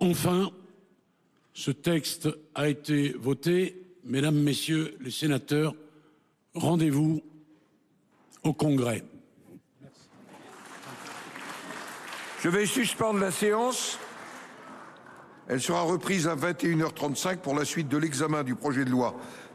[0.00, 0.50] Enfin,
[1.54, 3.80] ce texte a été voté.
[4.02, 5.76] Mesdames, Messieurs les sénateurs,
[6.54, 7.22] rendez-vous
[8.42, 9.04] au Congrès.
[12.42, 13.98] Je vais suspendre la séance.
[15.48, 19.14] Elle sera reprise à 21h35 pour la suite de l'examen du projet de loi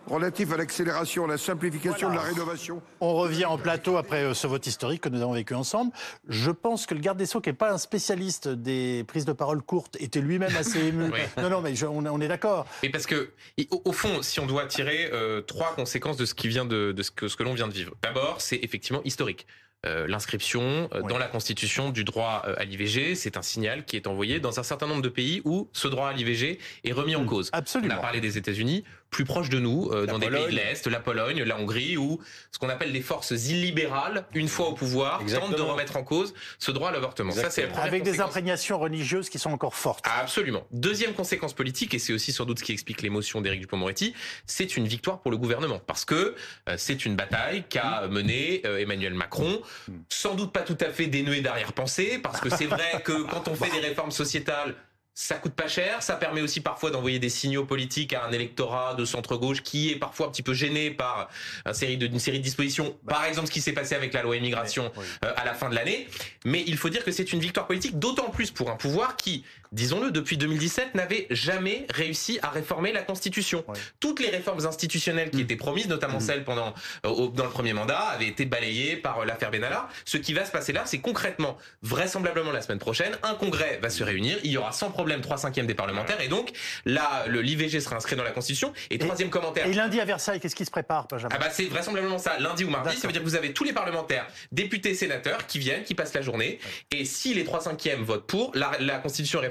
[0.10, 2.82] relatif à l'accélération, à la simplification de la rénovation.
[3.00, 5.92] On revient en plateau après euh, ce vote historique que nous avons vécu ensemble.
[6.28, 9.34] Je pense que le garde des Sceaux, qui n'est pas un spécialiste des prises de
[9.34, 11.12] parole courtes, était lui-même assez ému.
[11.38, 12.66] Non, non, mais on, est d'accord.
[12.84, 13.32] Et parce que,
[13.70, 17.04] au, fond, si on doit tirer euh, trois conséquences de ce qui vient de, de
[17.04, 17.94] ce que, ce que l'on vient de vivre.
[18.02, 19.46] D'abord, c'est effectivement historique.
[19.86, 23.16] Euh, l'inscription euh, dans la Constitution du droit euh, à l'IVG.
[23.16, 26.10] C'est un signal qui est envoyé dans un certain nombre de pays où ce droit
[26.10, 27.50] à l'IVG est remis en mmh, cause.
[27.54, 27.94] Absolument.
[27.96, 31.00] On a parlé des États-Unis, plus proche de nous, dans des pays de l'Est, la
[31.00, 32.20] Pologne, la Hongrie, où
[32.52, 36.34] ce qu'on appelle des forces illibérales, une fois au pouvoir, tentent de remettre en cause
[36.60, 37.32] ce droit à l'avortement.
[37.32, 40.06] Ça, c'est Avec des imprégnations religieuses qui sont encore fortes.
[40.20, 40.66] Absolument.
[40.72, 44.14] Deuxième conséquence politique, et c'est aussi sans doute ce qui explique l'émotion d'Éric Dupond-Moretti,
[44.46, 46.36] c'est une victoire pour le gouvernement, parce que
[46.78, 49.62] c'est une bataille qu'a menée Emmanuel Macron.
[50.10, 53.56] Sans doute pas tout à fait dénué d'arrière-pensée, parce que c'est vrai que quand on
[53.56, 54.76] fait des réformes sociétales,
[55.20, 58.96] ça coûte pas cher, ça permet aussi parfois d'envoyer des signaux politiques à un électorat
[58.96, 61.28] de centre-gauche qui est parfois un petit peu gêné par
[61.66, 64.38] une série de, série de dispositions, par exemple ce qui s'est passé avec la loi
[64.38, 64.94] immigration
[65.26, 66.08] euh, à la fin de l'année.
[66.46, 69.44] Mais il faut dire que c'est une victoire politique, d'autant plus pour un pouvoir qui,
[69.72, 73.66] disons-le, depuis 2017 n'avait jamais réussi à réformer la Constitution.
[74.00, 75.42] Toutes les réformes institutionnelles qui mm.
[75.42, 76.22] étaient promises, notamment mm.
[76.22, 76.74] celles pendant
[77.06, 79.90] euh, dans le premier mandat, avaient été balayées par euh, l'affaire Benalla.
[80.06, 83.90] Ce qui va se passer là, c'est concrètement, vraisemblablement la semaine prochaine, un congrès va
[83.90, 86.20] se réunir, il y aura sans problème problème 3 cinquièmes des parlementaires.
[86.20, 86.52] Et donc,
[86.86, 88.74] là, l'IVG sera inscrit dans la Constitution.
[88.90, 89.66] Et troisième commentaire.
[89.66, 91.34] Et lundi à Versailles, qu'est-ce qui se prépare, Benjamin?
[91.34, 92.98] Ah bah c'est vraisemblablement ça, lundi ou mardi.
[92.98, 96.14] Ça veut dire que vous avez tous les parlementaires, députés, sénateurs, qui viennent, qui passent
[96.14, 96.60] la journée.
[96.92, 99.50] Et si les 3 cinquièmes votent pour, la, la Constitution est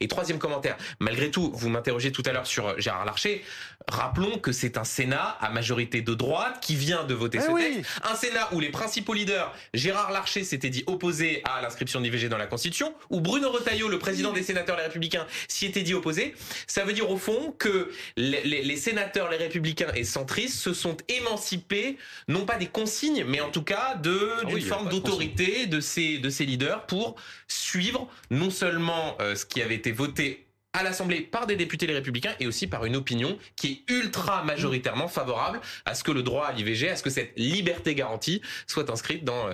[0.00, 0.76] Et troisième commentaire.
[0.98, 3.44] Malgré tout, vous m'interrogez tout à l'heure sur euh, Gérard Larcher.
[3.90, 7.56] Rappelons que c'est un Sénat à majorité de droite qui vient de voter eh ce
[7.56, 7.90] texte.
[8.08, 12.28] Un Sénat où les principaux leaders, Gérard Larcher s'était dit opposé à l'inscription de l'IVG
[12.28, 15.94] dans la Constitution, où Bruno Retailleau, le président des sénateurs les Républicains, s'y était dit
[15.94, 16.34] opposé.
[16.68, 21.98] Ça veut dire au fond que les, sénateurs, les Républicains et centristes se sont émancipés,
[22.28, 26.18] non pas des consignes, mais en tout cas de ah d'une forme d'autorité de ces
[26.18, 27.16] de ces leaders pour
[27.48, 31.94] suivre non seulement euh, ce qui avait été voté à l'Assemblée par des députés les
[31.94, 36.22] républicains et aussi par une opinion qui est ultra majoritairement favorable à ce que le
[36.22, 39.52] droit à l'IVG, à ce que cette liberté garantie soit inscrite dans euh,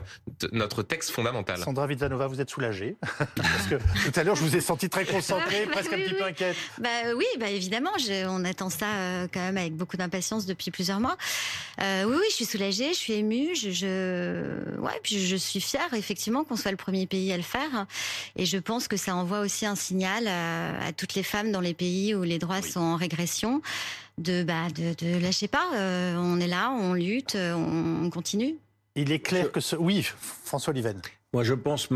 [0.53, 1.59] notre texte fondamental.
[1.59, 2.97] Sandra Vizanova, vous êtes soulagée
[3.35, 6.15] Parce que tout à l'heure, je vous ai senti très concentrée, bah, presque un petit
[6.15, 6.57] peu inquiète.
[6.79, 7.93] Bah, oui, bah, évidemment,
[8.27, 11.17] on attend ça euh, quand même avec beaucoup d'impatience depuis plusieurs mois.
[11.81, 14.79] Euh, oui, oui, je suis soulagée, je suis émue, je, je...
[14.81, 17.87] Ouais, puis je suis fière effectivement qu'on soit le premier pays à le faire.
[18.37, 21.61] Et je pense que ça envoie aussi un signal à, à toutes les femmes dans
[21.61, 23.63] les pays où les droits sont en régression,
[24.19, 25.71] de, bah, de, de lâcher pas.
[25.75, 28.57] Euh, on est là, on lutte, euh, on, continue.
[28.97, 29.77] Il est clair que ce...
[29.77, 31.01] Oui, François Oliven.
[31.33, 31.89] Moi, je pense,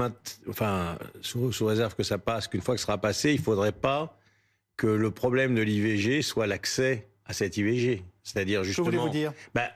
[0.48, 3.42] enfin, sous, sous réserve que ça passe, qu'une fois que ce sera passé, il ne
[3.42, 4.16] faudrait pas
[4.76, 8.04] que le problème de l'IVG soit l'accès à cette IVG.
[8.22, 8.86] C'est-à-dire justement.
[8.86, 9.32] Que voulez-vous dire?
[9.54, 9.70] bah,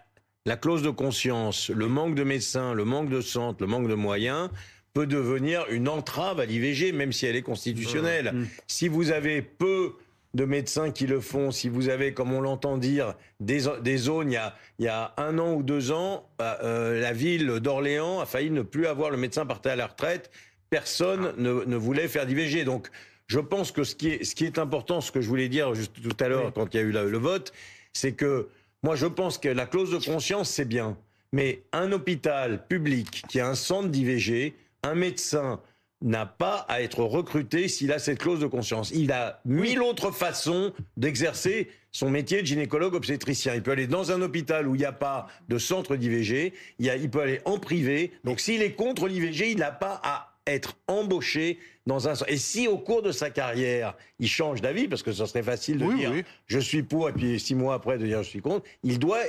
[0.47, 3.95] La clause de conscience, le manque de médecins, le manque de centres, le manque de
[3.95, 4.49] moyens
[4.95, 8.33] peut devenir une entrave à l'IVG, même si elle est constitutionnelle.
[8.33, 8.47] Mmh.
[8.69, 9.93] Si vous avez peu
[10.35, 14.35] de médecins qui le font, si vous avez, comme on l'entend dire, des, zones, il
[14.35, 18.21] y, a, il y, a, un an ou deux ans, bah, euh, la ville d'Orléans
[18.21, 20.31] a failli ne plus avoir le médecin partait à la retraite,
[20.71, 22.65] personne ne, ne voulait faire d'IVG.
[22.65, 22.89] Donc,
[23.27, 25.75] je pense que ce qui, est, ce qui est important, ce que je voulais dire
[25.75, 27.53] juste tout à l'heure quand il y a eu le vote,
[27.93, 28.49] c'est que
[28.83, 30.97] moi, je pense que la clause de conscience, c'est bien.
[31.33, 34.55] Mais un hôpital public qui a un centre d'IVG,
[34.85, 35.61] un médecin
[36.03, 38.91] n'a pas à être recruté s'il a cette clause de conscience.
[38.95, 43.55] Il a mille autres façons d'exercer son métier de gynécologue obstétricien.
[43.55, 46.95] Il peut aller dans un hôpital où il n'y a pas de centre d'IVG, il,
[47.01, 48.13] il, peut aller en privé.
[48.25, 52.69] Donc s'il est contre l'IVG, il n'a pas à être embauché dans un et si
[52.69, 56.13] au cours de sa carrière il change d'avis parce que ce serait facile de dire
[56.47, 59.21] je suis pour et puis six mois après de dire je suis contre il doit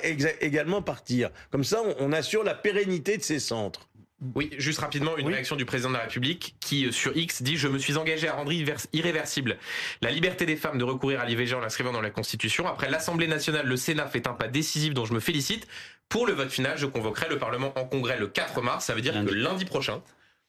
[0.41, 3.87] également partir comme ça on assure la pérennité de ces centres
[4.33, 7.57] oui, juste rapidement, une réaction du président de la République qui, euh, sur X, dit
[7.57, 8.51] «Je me suis engagé à rendre
[8.93, 9.57] irréversible
[10.01, 12.65] la liberté des femmes de recourir à l'IVG en l'inscrivant dans la Constitution.
[12.65, 15.67] Après l'Assemblée nationale, le Sénat fait un pas décisif dont je me félicite.
[16.07, 18.85] Pour le vote final, je convoquerai le Parlement en congrès le 4 mars.
[18.85, 20.01] Ça veut dire que lundi prochain,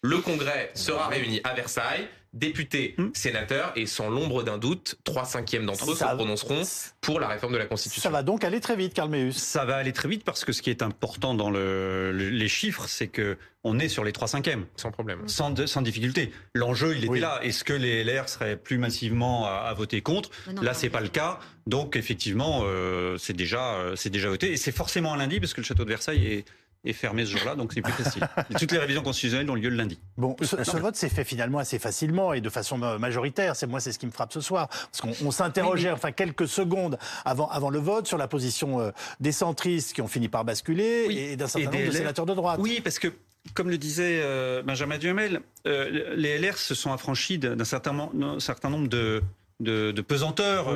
[0.03, 2.07] le congrès sera réuni à Versailles
[2.39, 3.09] députés, hmm.
[3.15, 6.63] sénateurs, et sans l'ombre d'un doute, trois cinquièmes d'entre eux se prononceront
[7.01, 8.03] pour la réforme de la Constitution.
[8.03, 9.33] Ça va donc aller très vite, Karl Meus.
[9.33, 12.87] Ça va aller très vite parce que ce qui est important dans le, les chiffres,
[12.89, 14.67] c'est que on est sur les trois cinquièmes.
[14.77, 15.27] Sans problème.
[15.27, 16.31] Sans, sans difficulté.
[16.55, 17.41] L'enjeu, il était là.
[17.43, 20.31] Est-ce que les LR seraient plus massivement à, voter contre
[20.63, 21.41] Là, c'est pas le cas.
[21.67, 24.53] Donc, effectivement, euh, c'est déjà, euh, c'est déjà voté.
[24.53, 26.45] Et c'est forcément un lundi parce que le château de Versailles est
[26.87, 28.29] est fermé ce jour-là, donc c'est plus facile.
[28.51, 29.99] Et toutes les révisions constitutionnelles ont lieu le lundi.
[30.17, 33.57] Bon, ce, vote s'est fait finalement assez facilement et de façon majoritaire.
[33.57, 36.99] C'est moi, c'est ce qui me frappe ce soir, parce qu'on s'interrogeait, enfin quelques secondes
[37.25, 41.07] avant avant le vote, sur la position euh, des centristes qui ont fini par basculer
[41.11, 42.59] et d'un certain nombre de sénateurs de droite.
[42.61, 43.09] Oui, parce que
[43.55, 48.71] comme le disait euh, Benjamin Duhamel, euh, les LR se sont affranchis d'un certain, certain,
[48.71, 49.23] nombre de,
[49.61, 50.67] de, pesanteurs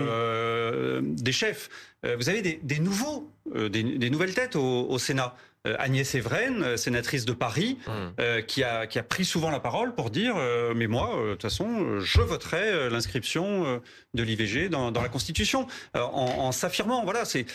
[1.02, 1.68] des chefs.
[2.04, 5.34] vous avez des, nouveaux, des, nouvelles têtes au Sénat.
[5.66, 7.90] Euh, Agnès Evren, euh, sénatrice de Paris, mmh.
[8.18, 10.36] euh, qui, a, qui a pris souvent la parole pour dire
[10.74, 13.82] mais moi, de toute façon, je voterai l'inscription
[14.14, 17.04] de l'IVG dans, dans, la Constitution, en, en s'affirmant.
[17.04, 17.46] Voilà, c'est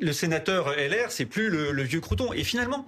[0.00, 2.32] le sénateur LR, c'est plus le, vieux crouton.
[2.32, 2.86] Et finalement.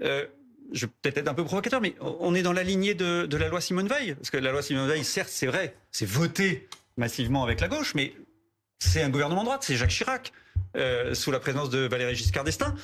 [0.00, 3.36] je vais peut-être être un peu provocateur, mais on est dans la lignée de, de
[3.36, 4.14] la loi Simone Veil.
[4.14, 7.94] Parce que la loi Simone Veil, certes, c'est vrai, c'est voté massivement avec la gauche,
[7.94, 8.14] mais
[8.78, 10.32] c'est un gouvernement de droite, c'est Jacques Chirac,
[11.12, 12.74] sous la présidence de Valéry Giscard d'Estaing.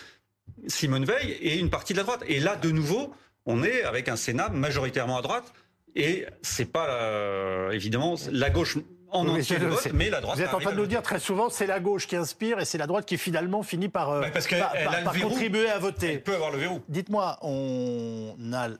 [0.66, 2.22] Simone Veil et une partie de la droite.
[2.26, 3.14] Et là, de nouveau,
[3.46, 5.52] on est avec un Sénat majoritairement à droite.
[5.94, 8.78] Et c'est pas euh, évidemment la gauche
[9.10, 10.38] en entier vote, mais la droite.
[10.38, 12.64] Vous êtes en train de nous dire très souvent c'est la gauche qui inspire et
[12.64, 14.46] c'est la droite qui finalement finit par, euh, parce
[15.20, 16.14] contribuer à voter.
[16.14, 16.80] Elle peut avoir le verrou.
[16.88, 18.34] Dites-moi, on,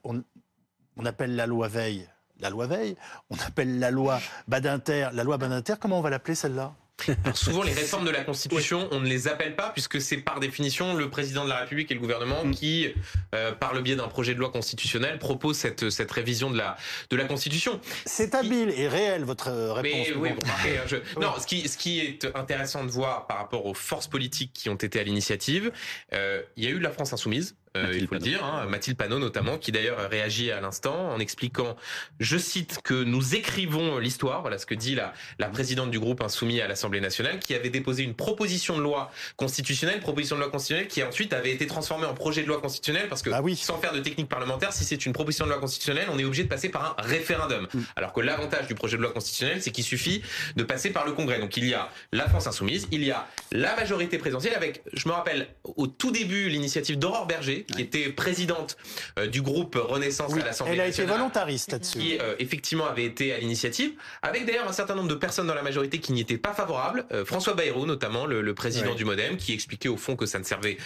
[0.04, 2.08] on, appelle la loi Veil
[2.40, 2.96] la loi Veil,
[3.30, 5.74] on appelle la loi Badinter la loi Badinter.
[5.78, 6.74] Comment on va l'appeler celle-là?
[7.34, 10.94] souvent, les réformes de la Constitution, on ne les appelle pas puisque c'est par définition
[10.94, 12.54] le président de la République et le gouvernement mm.
[12.54, 12.88] qui,
[13.34, 16.76] euh, par le biais d'un projet de loi constitutionnel, propose cette, cette révision de la,
[17.10, 17.80] de la Constitution.
[18.06, 19.92] C'est habile et réel votre euh, réponse.
[19.92, 20.96] Mais, oui, bon, hein, je...
[21.20, 24.68] Non, ce qui, ce qui est intéressant de voir par rapport aux forces politiques qui
[24.68, 25.72] ont été à l'initiative,
[26.12, 28.98] euh, il y a eu la France insoumise euh, il faut le dire, hein, Mathilde
[28.98, 31.76] Panot notamment, qui d'ailleurs réagit à l'instant en expliquant,
[32.20, 36.20] je cite, que nous écrivons l'histoire, voilà ce que dit la, la présidente du groupe
[36.20, 40.50] insoumis à l'Assemblée nationale, qui avait déposé une proposition de loi constitutionnelle, proposition de loi
[40.50, 43.56] constitutionnelle qui ensuite avait été transformée en projet de loi constitutionnelle, parce que ah oui.
[43.56, 46.44] sans faire de technique parlementaire, si c'est une proposition de loi constitutionnelle, on est obligé
[46.44, 47.68] de passer par un référendum.
[47.72, 47.80] Mm.
[47.96, 50.22] Alors que l'avantage du projet de loi constitutionnelle, c'est qu'il suffit
[50.56, 51.38] de passer par le Congrès.
[51.38, 55.08] Donc il y a la France insoumise, il y a la majorité présidentielle avec, je
[55.08, 58.76] me rappelle, au tout début, l'initiative d'Aurore Berger, qui était présidente
[59.18, 60.74] euh, du groupe Renaissance à l'Assemblée nationale.
[60.74, 61.98] Elle a été volontariste là-dessus.
[61.98, 65.54] Qui euh, effectivement avait été à l'initiative, avec d'ailleurs un certain nombre de personnes dans
[65.54, 67.06] la majorité qui n'y étaient pas favorables.
[67.12, 70.44] Euh, François Bayrou notamment, le, président du MoDem, qui expliquait au fond que ça ne
[70.44, 70.76] servait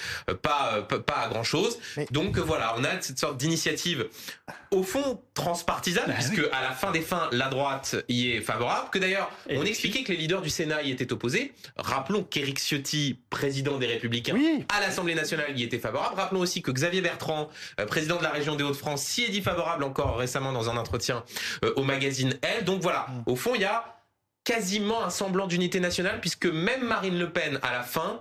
[0.42, 1.78] pas pas à grand chose.
[2.10, 4.08] Donc voilà, on a cette sorte d'initiative
[4.70, 8.90] au fond transpartisane, bah puisque à la fin des fins, la droite y est favorable.
[8.90, 11.52] Que d'ailleurs, on expliquait que les leaders du Sénat y étaient opposés.
[11.76, 14.36] Rappelons qu'Éric Ciotti, président des Républicains,
[14.68, 16.16] à l'Assemblée nationale y était favorable.
[16.16, 17.48] Rappelons aussi que Xavier Bertrand,
[17.81, 20.76] euh, président de la région des Hauts-de-France, s'y est dit favorable encore récemment dans un
[20.76, 21.24] entretien
[21.64, 22.64] euh, au magazine Elle.
[22.64, 23.22] Donc voilà, mm.
[23.31, 24.02] au fond, il y a
[24.44, 28.20] quasiment un semblant d'unité nationale, puisque même Marine Le Pen, à la fin,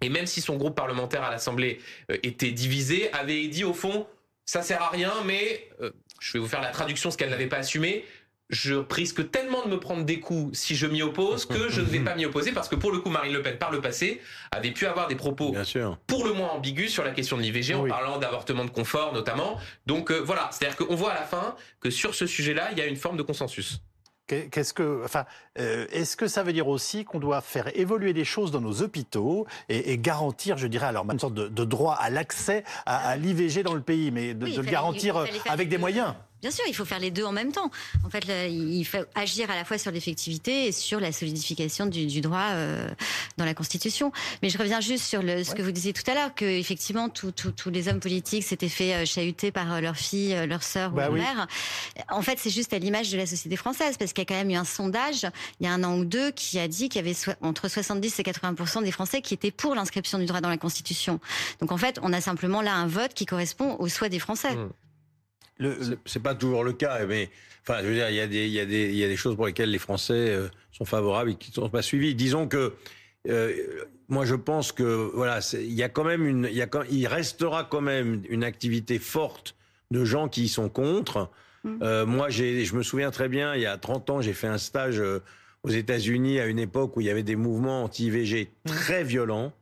[0.00, 4.06] et même si son groupe parlementaire à l'Assemblée euh, était divisé, avait dit au fond,
[4.44, 5.70] ça sert à rien, mais
[6.18, 8.04] je vais vous faire la traduction, ce qu'elle n'avait pas assumé
[8.50, 11.86] je risque tellement de me prendre des coups si je m'y oppose que je ne
[11.86, 14.20] vais pas m'y opposer parce que pour le coup Marine Le Pen par le passé
[14.50, 15.54] avait pu avoir des propos
[16.06, 19.58] pour le moins ambigus sur la question de l'IVG en parlant d'avortement de confort notamment.
[19.86, 22.80] Donc euh, voilà, c'est-à-dire qu'on voit à la fin que sur ce sujet-là, il y
[22.80, 23.80] a une forme de consensus.
[24.26, 25.24] Qu'est-ce que, enfin,
[25.58, 28.80] euh, est-ce que ça veut dire aussi qu'on doit faire évoluer les choses dans nos
[28.80, 33.74] hôpitaux et, garantir, je dirais, alors une sorte de, droit à l'accès à, l'IVG dans
[33.74, 36.14] le pays, mais de, le garantir avec des moyens?
[36.42, 37.70] Bien sûr, il faut faire les deux en même temps.
[38.04, 42.20] En fait, il faut agir à la fois sur l'effectivité et sur la solidification du,
[42.20, 42.88] droit euh,
[43.36, 44.12] dans la Constitution.
[44.42, 47.08] Mais je reviens juste sur le, ce que vous disiez tout à l'heure, que effectivement
[47.08, 50.96] tous les hommes politiques s'étaient fait euh, chahuter par euh, leur fille, leur sœur ou
[50.96, 51.46] bah leur mère.
[52.10, 54.34] En fait, c'est juste à l'image de la société française, parce qu'il y a quand
[54.34, 55.26] même eu un sondage
[55.60, 58.18] il y a un an ou deux qui a dit qu'il y avait entre 70
[58.18, 61.20] et 80% des Français qui étaient pour l'inscription du droit dans la Constitution.
[61.60, 64.54] Donc en fait, on a simplement là un vote qui correspond au souhait des Français.
[64.54, 64.70] Mmh.
[66.06, 67.28] C'est pas toujours le cas, mais
[67.62, 69.08] enfin, je veux dire, il y, a des, il, y a des, il y a
[69.08, 72.14] des choses pour lesquelles les Français euh, sont favorables et qui ne sont pas suivies.
[72.14, 72.74] Disons que
[73.28, 73.52] euh,
[74.08, 77.06] moi, je pense que voilà, il y a quand même une, il, y a, il
[77.06, 79.54] restera quand même une activité forte
[79.90, 81.30] de gens qui y sont contre.
[81.64, 81.78] Mmh.
[81.82, 84.58] Euh, moi, je me souviens très bien, il y a 30 ans, j'ai fait un
[84.58, 85.22] stage euh,
[85.62, 88.68] aux États-Unis à une époque où il y avait des mouvements anti-IVG mmh.
[88.68, 89.52] très violents.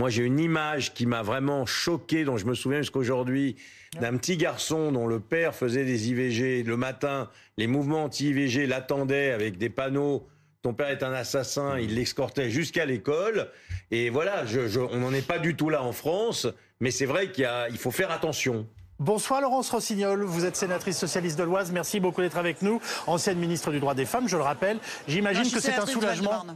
[0.00, 3.56] Moi, j'ai une image qui m'a vraiment choqué, dont je me souviens jusqu'à aujourd'hui,
[4.00, 6.62] d'un petit garçon dont le père faisait des IVG.
[6.62, 10.26] Le matin, les mouvements anti-IVG l'attendaient avec des panneaux.
[10.62, 13.50] Ton père est un assassin, il l'escortait jusqu'à l'école.
[13.90, 14.44] Et voilà,
[14.90, 16.46] on n'en est pas du tout là en France,
[16.80, 18.66] mais c'est vrai qu'il faut faire attention.
[19.00, 23.38] Bonsoir Laurence Rossignol, vous êtes sénatrice socialiste de l'Oise, merci beaucoup d'être avec nous, ancienne
[23.38, 24.78] ministre du droit des femmes, je le rappelle.
[25.08, 26.46] J'imagine que c'est un soulagement.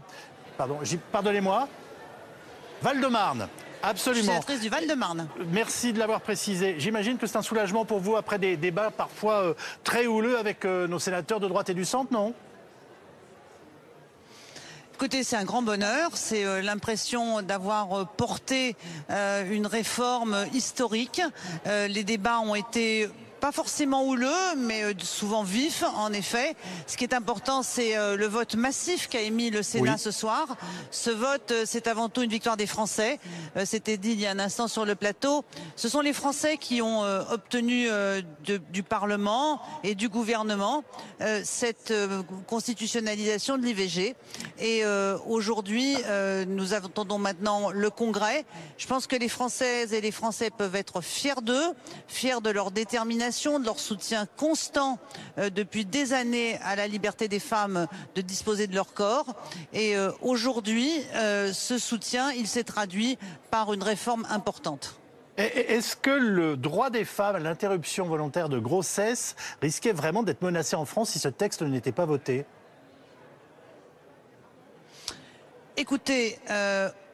[0.56, 0.78] Pardon,
[1.12, 1.68] pardonnez-moi.
[2.84, 3.48] Val-de-Marne.
[3.82, 4.26] Absolument.
[4.26, 5.26] sénatrice du Val-de-Marne.
[5.50, 6.74] Merci de l'avoir précisé.
[6.76, 10.66] J'imagine que c'est un soulagement pour vous après des débats parfois euh, très houleux avec
[10.66, 12.34] euh, nos sénateurs de droite et du centre, non?
[14.92, 16.10] Écoutez, c'est un grand bonheur.
[16.12, 18.76] C'est euh, l'impression d'avoir porté
[19.08, 21.22] une réforme historique.
[21.64, 23.08] les débats ont été
[23.44, 26.56] pas forcément houleux, mais euh, souvent vif, en effet.
[26.86, 30.56] Ce qui est important, c'est euh, le vote massif qu'a émis le Sénat ce soir.
[30.90, 33.20] Ce vote, euh, c'est avant tout une victoire des Français.
[33.66, 35.44] C'était dit il y a un instant sur le plateau.
[35.76, 37.88] Ce sont les Français qui ont obtenu
[38.72, 40.82] du Parlement et du gouvernement
[41.44, 41.92] cette
[42.48, 44.16] constitutionnalisation de l'IVG.
[44.58, 44.82] Et
[45.26, 45.96] aujourd'hui,
[46.48, 48.44] nous attendons maintenant le Congrès.
[48.76, 51.72] Je pense que les Françaises et les Français peuvent être fiers d'eux,
[52.08, 54.98] fiers de leur détermination de leur soutien constant
[55.38, 59.26] euh, depuis des années à la liberté des femmes de disposer de leur corps.
[59.72, 63.18] Et euh, aujourd'hui, euh, ce soutien, il s'est traduit
[63.50, 64.98] par une réforme importante.
[65.36, 70.76] Est-ce que le droit des femmes à l'interruption volontaire de grossesse risquait vraiment d'être menacé
[70.76, 72.46] en France si ce texte n'était pas voté?
[75.76, 76.38] Écoutez,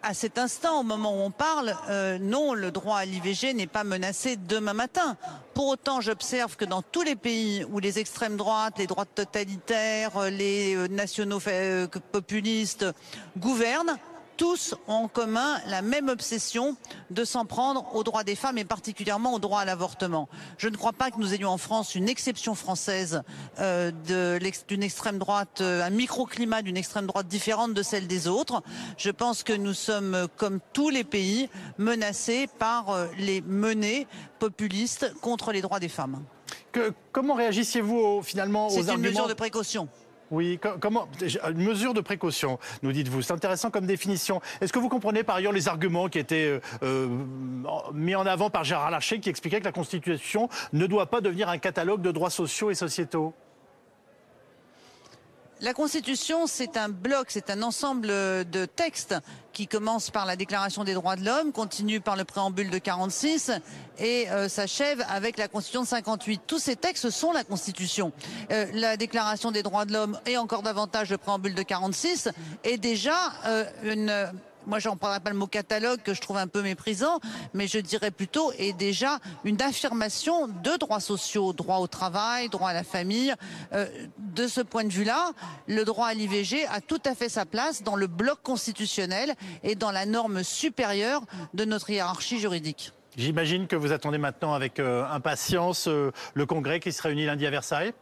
[0.03, 3.67] à cet instant, au moment où on parle, euh, non, le droit à l'IVG n'est
[3.67, 5.17] pas menacé demain matin.
[5.55, 10.31] Pour autant, j'observe que dans tous les pays où les extrêmes droites, les droites totalitaires,
[10.31, 12.87] les euh, nationaux euh, populistes
[13.39, 13.97] gouvernent,
[14.41, 16.75] tous ont en commun la même obsession
[17.11, 20.31] de s'en prendre aux droits des femmes et particulièrement au droit à l'avortement.
[20.57, 23.23] Je ne crois pas que nous ayons en France une exception française
[23.59, 23.93] euh,
[24.67, 28.63] d'une extrême droite, euh, un microclimat d'une extrême droite différente de celle des autres.
[28.97, 34.07] Je pense que nous sommes, comme tous les pays, menacés par euh, les menées
[34.39, 36.25] populistes contre les droits des femmes.
[36.73, 39.87] Que, comment réagissiez-vous finalement aux arguments C'est une mesure de précaution.
[40.31, 41.09] Oui, comment
[41.49, 43.23] une mesure de précaution, nous dites-vous.
[43.23, 44.41] C'est intéressant comme définition.
[44.61, 47.09] Est-ce que vous comprenez par ailleurs les arguments qui étaient euh, euh,
[47.93, 51.49] mis en avant par Gérard Larcher, qui expliquait que la Constitution ne doit pas devenir
[51.49, 53.35] un catalogue de droits sociaux et sociétaux?
[55.61, 59.15] La Constitution, c'est un bloc, c'est un ensemble de textes
[59.53, 63.53] qui commence par la Déclaration des droits de l'homme, continue par le préambule de 46
[63.99, 66.43] et euh, s'achève avec la Constitution de 58.
[66.47, 68.13] Tous ces textes sont la Constitution.
[68.53, 72.31] Euh, la Déclaration des droits de l'homme et encore davantage le préambule de 46
[72.65, 74.31] est déjà euh, une
[74.67, 77.21] moi j'en parlerai pas le mot catalogue que je trouve un peu méprisant,
[77.55, 82.71] mais je dirais plutôt est déjà une affirmation de droits sociaux, droit au travail, droit
[82.71, 83.35] à la famille.
[83.73, 83.87] Euh,
[84.19, 85.33] de ce point de vue-là,
[85.67, 89.75] le droit à l'IVG a tout à fait sa place dans le bloc constitutionnel et
[89.75, 91.23] dans la norme supérieure
[91.55, 92.93] de notre hiérarchie juridique.
[93.17, 97.47] J'imagine que vous attendez maintenant avec euh, impatience euh, le congrès qui se réunit lundi
[97.47, 97.93] à Versailles?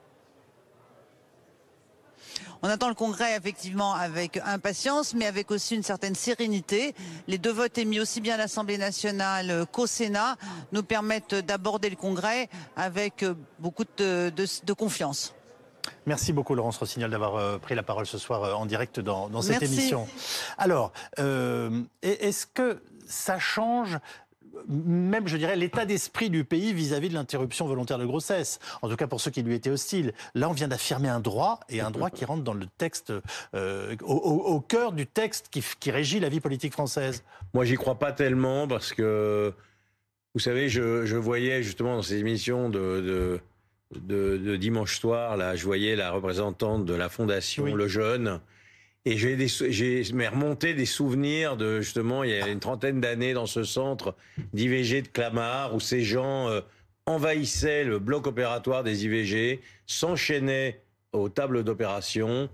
[2.62, 6.94] On attend le Congrès effectivement avec impatience, mais avec aussi une certaine sérénité.
[7.28, 10.36] Les deux votes émis aussi bien à l'Assemblée nationale qu'au Sénat
[10.72, 13.24] nous permettent d'aborder le Congrès avec
[13.58, 15.34] beaucoup de, confiance.
[16.06, 19.42] Merci beaucoup Laurence Rossignol d'avoir euh, pris la parole ce soir euh, en direct dans,
[19.42, 20.06] cette émission.
[20.58, 23.98] Alors, euh, est-ce que ça change
[24.68, 28.58] même, je dirais, l'état d'esprit du pays vis-à-vis de l'interruption volontaire de grossesse.
[28.82, 30.12] En tout cas, pour ceux qui lui étaient hostiles.
[30.34, 33.12] Là, on vient d'affirmer un droit, et un droit qui rentre dans le texte,
[33.54, 37.24] euh, au, cœur du texte qui, régit la vie politique française.
[37.54, 39.52] Moi, j'y crois pas tellement, parce que,
[40.34, 43.40] vous savez, je, voyais justement dans ces émissions de,
[43.94, 48.40] de, dimanche soir, là, je voyais la représentante de la Fondation Le Jeune,
[49.08, 53.64] et j'ai remonté des souvenirs de justement il y a une trentaine d'années dans ce
[53.64, 54.14] centre
[54.52, 56.60] d'IVG de Clamart où ces gens euh,
[57.06, 62.50] envahissaient le bloc opératoire des IVG, s'enchaînaient aux tables d'opération,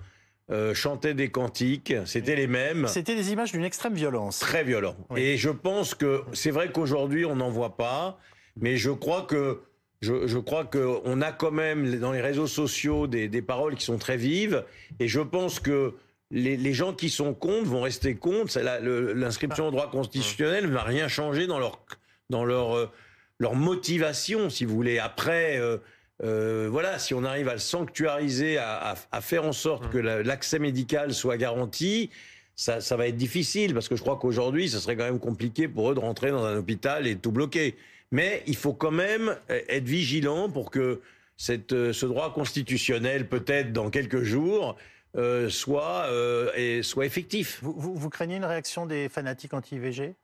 [0.51, 2.87] euh, chantaient des cantiques, c'était les mêmes.
[2.87, 4.38] C'était des images d'une extrême violence.
[4.38, 4.97] Très violent.
[5.17, 8.21] Et je pense que c'est vrai qu'aujourd'hui on n'en voit pas,
[8.61, 9.62] mais je crois que
[10.03, 13.85] je, je crois qu'on a quand même dans les réseaux sociaux des, des paroles qui
[13.85, 14.64] sont très vives,
[15.01, 15.95] et je pense que
[16.31, 18.59] les, gens qui sont contre vont rester contre.
[18.59, 21.85] L'inscription au droit constitutionnel ne va rien changer dans leur,
[22.31, 22.91] dans leur, euh,
[23.39, 24.99] leur motivation, si vous voulez.
[24.99, 25.79] Après, euh,
[26.23, 31.15] euh, voilà, si on arrive à le sanctuariser, à, faire en sorte que l'accès médical
[31.15, 32.11] soit garanti,
[32.57, 35.91] ça, va être difficile parce que je crois qu'aujourd'hui, ce serait quand même compliqué pour
[35.91, 37.77] eux de rentrer dans un hôpital et de tout bloquer.
[38.13, 41.01] Mais il faut quand même être vigilant pour que
[41.37, 44.77] ce droit constitutionnel, peut-être dans quelques jours,
[45.16, 47.61] euh, soit, euh, et soit effectif.
[47.62, 50.16] Vous, vous, craignez une réaction des fanatiques anti-IVG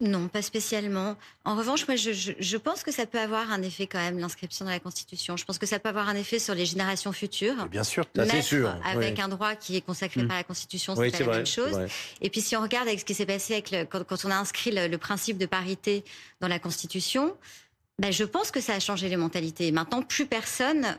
[0.00, 1.16] Non, pas spécialement.
[1.44, 4.72] En revanche, moi, je, pense que ça peut avoir un effet quand même, l'inscription dans
[4.72, 5.36] la Constitution.
[5.36, 7.68] Je pense que ça peut avoir un effet sur les générations futures.
[7.68, 8.74] bien sûr, c'est sûr.
[8.84, 10.28] Avec un droit qui est consacré mm.
[10.28, 11.78] par la Constitution, c'est pas la même chose.
[12.20, 14.36] Et puis, si on regarde avec ce qui s'est passé avec le, quand, on a
[14.36, 16.04] inscrit le, principe de parité
[16.40, 17.36] dans la Constitution,
[18.00, 19.70] ben, je pense que ça a changé les mentalités.
[19.70, 20.98] Maintenant, plus personne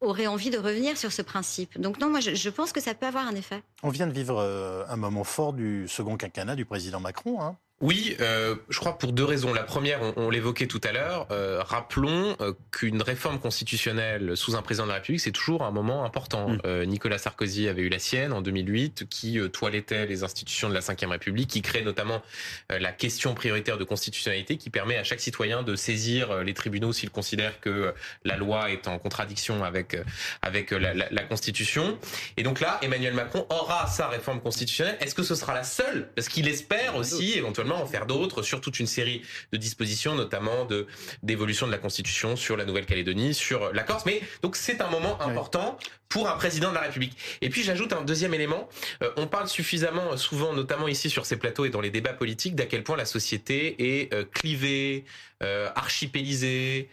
[0.00, 1.78] aurait envie de revenir sur ce principe.
[1.80, 3.62] Donc non, moi je, pense que ça peut avoir un effet.
[3.82, 7.40] On vient de vivre euh, un moment fort du second quinquennat du président Macron.
[7.40, 7.56] Hein.
[7.84, 9.52] Oui, euh, je crois pour deux raisons.
[9.52, 14.62] La première, on, l'évoquait tout à l'heure, euh, rappelons euh, qu'une réforme constitutionnelle sous un
[14.62, 16.48] président de la République, c'est toujours un moment important.
[16.48, 16.84] Mm.
[16.86, 21.10] Nicolas Sarkozy avait eu la sienne en 2008, qui toilettait les institutions de la Ve
[21.10, 22.22] République, qui crée notamment
[22.70, 27.10] la question prioritaire de constitutionnalité, qui permet à chaque citoyen de saisir les tribunaux s'il
[27.10, 27.92] considère que
[28.24, 29.94] la loi est en contradiction avec
[30.40, 31.98] avec la, la, la Constitution.
[32.38, 34.96] Et donc là, Emmanuel Macron aura sa réforme constitutionnelle.
[35.00, 36.08] Est-ce que ce sera la seule?
[36.14, 39.22] Parce qu'il espère aussi éventuellement en faire d'autres sur toute une série
[39.52, 40.86] de dispositions, notamment de
[41.22, 44.04] d'évolution de la Constitution sur la Nouvelle-Calédonie, sur la Corse.
[44.06, 47.16] Mais donc c'est un moment important pour un président de la République.
[47.40, 48.68] Et puis j'ajoute un deuxième élément.
[49.02, 52.54] Euh, on parle suffisamment souvent, notamment ici sur ces plateaux et dans les débats politiques,
[52.54, 55.04] d'à quel point la société est euh, clivée,
[55.42, 56.88] euh, archipélisée,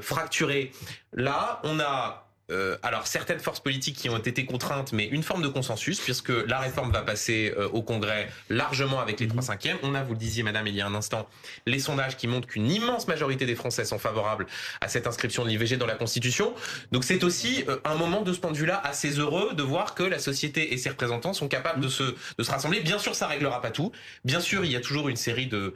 [0.00, 0.70] fracturée.
[1.12, 5.42] Là, on a euh, alors certaines forces politiques qui ont été contraintes, mais une forme
[5.42, 9.78] de consensus, puisque la réforme va passer euh, au Congrès largement avec les trois cinquièmes.
[9.82, 11.28] On a, vous le disiez, Madame, il y a un instant,
[11.66, 14.46] les sondages qui montrent qu'une immense majorité des Français sont favorables
[14.80, 16.54] à cette inscription de l'IVG dans la Constitution.
[16.92, 19.94] Donc c'est aussi euh, un moment de ce point de vue-là assez heureux de voir
[19.94, 22.02] que la société et ses représentants sont capables de se,
[22.38, 22.80] de se rassembler.
[22.80, 23.92] Bien sûr, ça réglera pas tout.
[24.24, 25.74] Bien sûr, il y a toujours une série de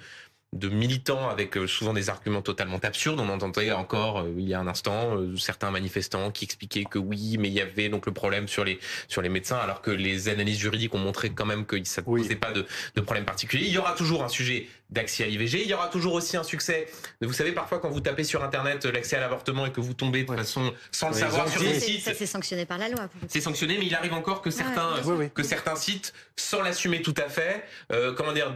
[0.59, 3.21] de militants avec euh, souvent des arguments totalement absurdes.
[3.21, 6.99] On entendait encore euh, il y a un instant euh, certains manifestants qui expliquaient que
[6.99, 8.79] oui, mais il y avait donc le problème sur les
[9.09, 12.07] sur les médecins, alors que les analyses juridiques ont montré quand même que ça ne
[12.07, 13.67] posait pas de, de problème particulier.
[13.67, 15.63] Il y aura toujours un sujet d'accès à l'IVG.
[15.63, 16.87] Il y aura toujours aussi un succès.
[17.21, 20.25] Vous savez, parfois, quand vous tapez sur Internet l'accès à l'avortement et que vous tombez
[20.25, 22.03] de façon sans le savoir sur des sites.
[22.03, 23.09] Ça, c'est sanctionné par la loi.
[23.29, 24.95] C'est sanctionné, mais il arrive encore que certains,
[25.35, 28.55] que certains sites, sans l'assumer tout à fait, euh, comment dire,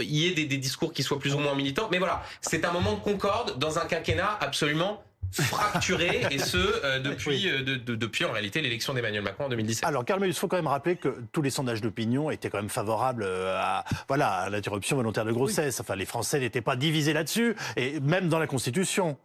[0.00, 1.88] il y ait des, des discours qui soient plus ou moins militants.
[1.90, 6.98] Mais voilà, c'est un moment de concorde dans un quinquennat absolument fracturé et ce euh,
[7.00, 9.84] depuis euh, de, depuis en réalité l'élection d'Emmanuel Macron en 2017.
[9.84, 12.68] Alors Carl il faut quand même rappeler que tous les sondages d'opinion étaient quand même
[12.68, 15.80] favorables euh, à voilà à l'interruption volontaire de grossesse.
[15.80, 19.16] Enfin les Français n'étaient pas divisés là-dessus et même dans la Constitution.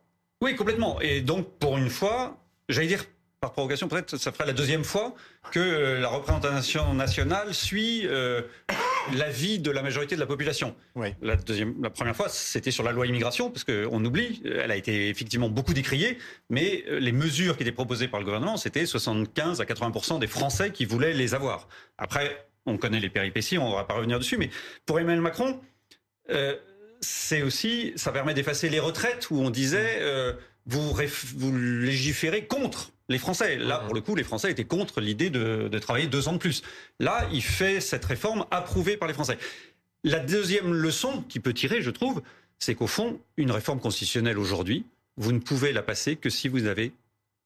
[0.42, 1.00] Oui, complètement.
[1.02, 2.38] Et donc pour une fois,
[2.68, 3.06] j'allais dire
[3.44, 5.14] par provocation, peut-être ça ferait la deuxième fois
[5.52, 8.42] que la représentation nationale suit euh,
[9.16, 10.76] l'avis de la majorité de la population.
[11.22, 14.76] La, deuxième, la première fois, c'était sur la loi immigration, parce qu'on oublie, elle a
[14.76, 16.18] été effectivement beaucoup décriée,
[16.50, 20.28] mais euh, les mesures qui étaient proposées par le gouvernement, c'était 75 à 80 des
[20.28, 21.68] Français qui voulaient les avoir.
[21.98, 24.50] Après, on connaît les péripéties, on ne va pas revenir dessus, mais
[24.86, 25.60] pour Emmanuel Macron,
[27.02, 30.02] c'est aussi, ça permet d'effacer les retraites où on disait
[30.66, 30.94] vous,
[31.36, 33.58] vous légiférez contre les Français.
[33.58, 36.64] Là, pour le coup, les Français étaient contre l'idée de, travailler deux ans de plus.
[37.00, 39.38] Là, il fait cette réforme approuvée par les Français.
[40.04, 42.22] La deuxième leçon qu'il peut tirer, je trouve,
[42.60, 44.86] c'est qu'au fond, une réforme constitutionnelle aujourd'hui,
[45.16, 46.92] vous ne pouvez la passer que si vous avez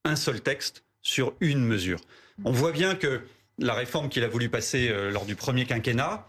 [0.05, 1.99] un seul texte sur une mesure.
[2.45, 3.21] On voit bien que
[3.59, 6.27] la réforme qu'il a voulu passer euh, lors du premier quinquennat,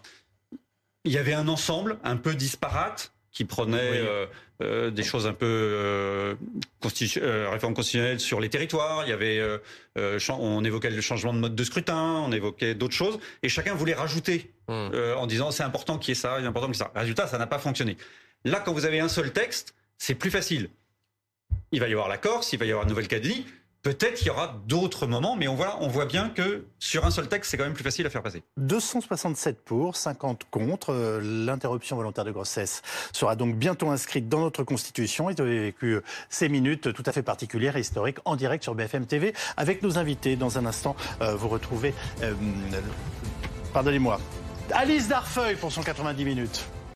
[1.05, 4.27] il y avait un ensemble un peu disparate qui prenait euh,
[4.61, 6.35] euh, des choses un peu euh,
[7.17, 9.05] euh, réforme constitutionnelle sur les territoires.
[9.07, 9.41] Il y avait,
[10.31, 13.95] on évoquait le changement de mode de scrutin, on évoquait d'autres choses, et chacun voulait
[13.95, 14.91] rajouter hmm.
[15.17, 16.93] en disant c'est important qu'il y ait ça, c'est important qu'il y ait ça.
[16.95, 17.97] Résultat, ça n'a pas fonctionné.
[18.45, 20.71] Là, quand vous avez un seul texte, c'est plus facile.
[21.71, 23.47] Il va y avoir la Corse, il va y avoir la Nouvelle-Calédonie.
[23.83, 27.51] Peut-être qu'il y aura d'autres moments, mais on voit, bien que sur un seul texte,
[27.51, 28.43] c'est quand même plus facile à faire passer.
[28.57, 30.93] 267 pour, 50 contre.
[30.93, 35.31] Euh, l'interruption volontaire de grossesse sera donc bientôt inscrite dans notre Constitution.
[35.31, 38.65] Et vous avez vécu euh, ces minutes tout à fait particulières et historiques en direct
[38.65, 40.35] sur BFM TV avec nos invités.
[40.35, 41.95] Dans un instant, euh, vous retrouvez,
[43.73, 44.21] pardonnez-moi,
[44.73, 46.69] Alice Darfeuille pour son 90 minutes.